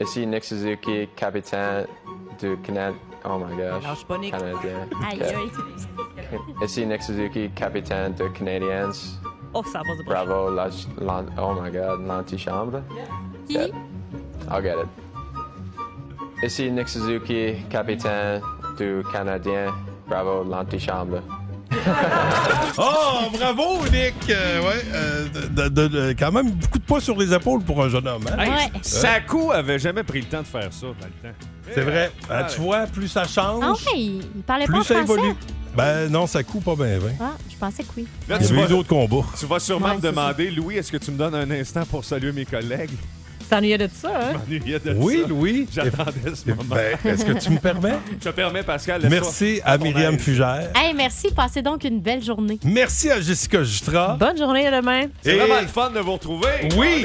[0.01, 1.87] Ici Nick Suzuki, capitaine
[2.41, 2.97] du Canada.
[3.25, 4.05] Oh my gosh.
[4.05, 4.33] Pas, Nick.
[4.33, 4.89] Canadien.
[5.09, 5.35] Aïe, Okay.
[5.37, 5.51] aïe.
[6.65, 8.91] Ici Nick Suzuki, capitaine de Canadiens.
[9.55, 10.69] Oh, ça passe de Bravo, la,
[11.01, 12.83] l'an- oh my god, l'antichambre.
[13.47, 13.55] Qui?
[13.55, 13.69] Yeah.
[14.51, 15.04] I'll get it.
[16.45, 18.41] Ici Nick Suzuki, capitaine
[18.79, 19.73] du Canadien.
[20.09, 21.23] Bravo, l'antichambre.
[22.79, 24.15] Oh, bravo, Nick!
[24.31, 27.83] Euh, ouais, euh, de- de- de- quand même beaucoup de poids sur les épaules pour
[27.83, 28.25] un jeune homme.
[28.31, 28.37] hein?
[28.39, 28.71] Hey, Ouais.
[28.83, 31.37] Sakou avait jamais pris le temps de faire ça dans le temps.
[31.73, 32.13] C'est vrai.
[32.29, 35.13] Ah, Euh, tu vois, plus ça change, Ah ouais, il parlait plus pas ça français.
[35.21, 35.35] évolue.
[35.77, 36.99] Ben non, ça coupe pas bien.
[36.99, 37.15] Ben.
[37.21, 38.07] Ah, je pensais que oui.
[38.29, 39.27] Là, Il y tu avait vas, eu d'autres combats.
[39.39, 42.05] tu vas sûrement Ouais, me demander, Louis, est-ce que tu me donnes un instant pour
[42.05, 42.91] saluer mes collègues?
[43.49, 44.33] S'ennuyait de ça, hein?
[44.49, 45.29] Je m'ennuyais de Oui, ça.
[45.29, 45.69] Louis.
[45.73, 46.63] J'attendais ce moment.
[46.75, 47.95] Ben, Est-ce que tu me permets?
[48.21, 49.03] Je te permets, Pascal.
[49.09, 50.19] Merci à Myriam.
[50.19, 50.71] Fugère.
[50.75, 51.29] Hey, merci.
[51.35, 52.59] Passez donc une belle journée.
[52.65, 54.17] Merci à Jessica Justra.
[54.19, 55.03] Bonne journée, à demain.
[55.23, 56.49] C'est Et- vraiment le fun de vous retrouver.
[56.77, 57.05] Oui,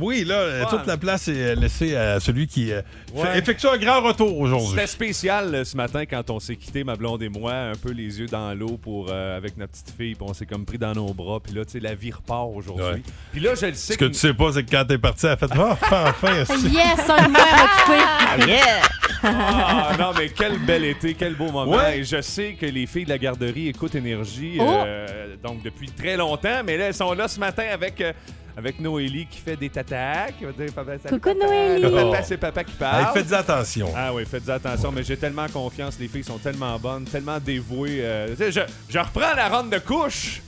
[0.00, 0.76] oui, là, Fun.
[0.78, 2.82] toute la place est euh, laissée à celui qui euh,
[3.14, 4.70] fait- effectue un grand retour aujourd'hui.
[4.70, 7.90] C'était spécial euh, ce matin quand on s'est quitté, ma blonde et moi, un peu
[7.90, 10.78] les yeux dans l'eau pour euh, avec notre petite fille, puis on s'est comme pris
[10.78, 12.84] dans nos bras, puis là, tu sais, la vie repart aujourd'hui.
[12.84, 13.02] Ouais.
[13.32, 15.26] Puis là, je le sais Ce que tu sais pas, c'est que quand t'es parti,
[15.26, 16.56] elle a fait Ah, enfin, enfin.
[16.68, 18.50] Yes, un mois occupé.
[18.50, 18.80] Yeah!
[19.22, 21.76] Ah non, mais quel bel été, quel beau moment.
[21.76, 21.98] Ouais.
[21.98, 24.62] Et je sais que les filles de la garderie écoutent Énergie Oh.
[24.66, 28.12] euh, donc depuis très longtemps, mais là, elles sont là ce matin avec, euh,
[28.56, 30.38] avec Noélie qui fait des tatacs.
[30.38, 31.52] qui va dire, Papa, salut, Coucou, papa.
[31.52, 31.82] Noélie.
[31.82, 32.24] Papa, Oh.
[32.24, 33.12] c'est papa qui Hey, parle.
[33.14, 33.92] faites attention.
[33.94, 35.98] Ah oui, faites attention, mais j'ai tellement confiance.
[36.00, 38.00] Les filles sont tellement bonnes, tellement dévouées.
[38.02, 40.40] euh, je, je reprends la ronde de couche,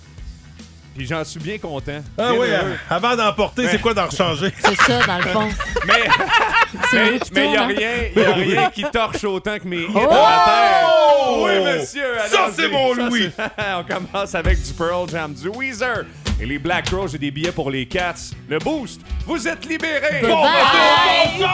[0.94, 2.00] puis j'en suis bien content.
[2.18, 2.60] Ah Bien oui, heureux.
[2.64, 4.52] euh, avant d'en porter, c'est quoi d'en rechanger?
[4.64, 5.48] C'est ça, dans le fond.
[7.32, 7.66] Mais il n'y a, hein?
[7.66, 10.00] rien- y a rien qui torche autant que mes hits Oh!
[10.10, 10.90] la terre.
[11.38, 12.04] Oui, monsieur.
[12.28, 13.30] Ça, c'est mon Louis.
[13.58, 16.04] On commence avec du Pearl Jam, du Weezer.
[16.40, 18.14] Et les Black Rose, j'ai des billets pour les Cats.
[18.48, 20.20] Le Boost, vous êtes libérés.
[20.22, 21.46] Bye Bon.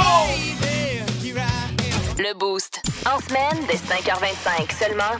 [2.18, 2.80] Le Boost.
[3.06, 5.14] En semaine, dès 5h25 seulement.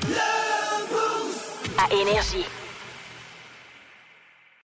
[1.79, 2.45] À Énergie.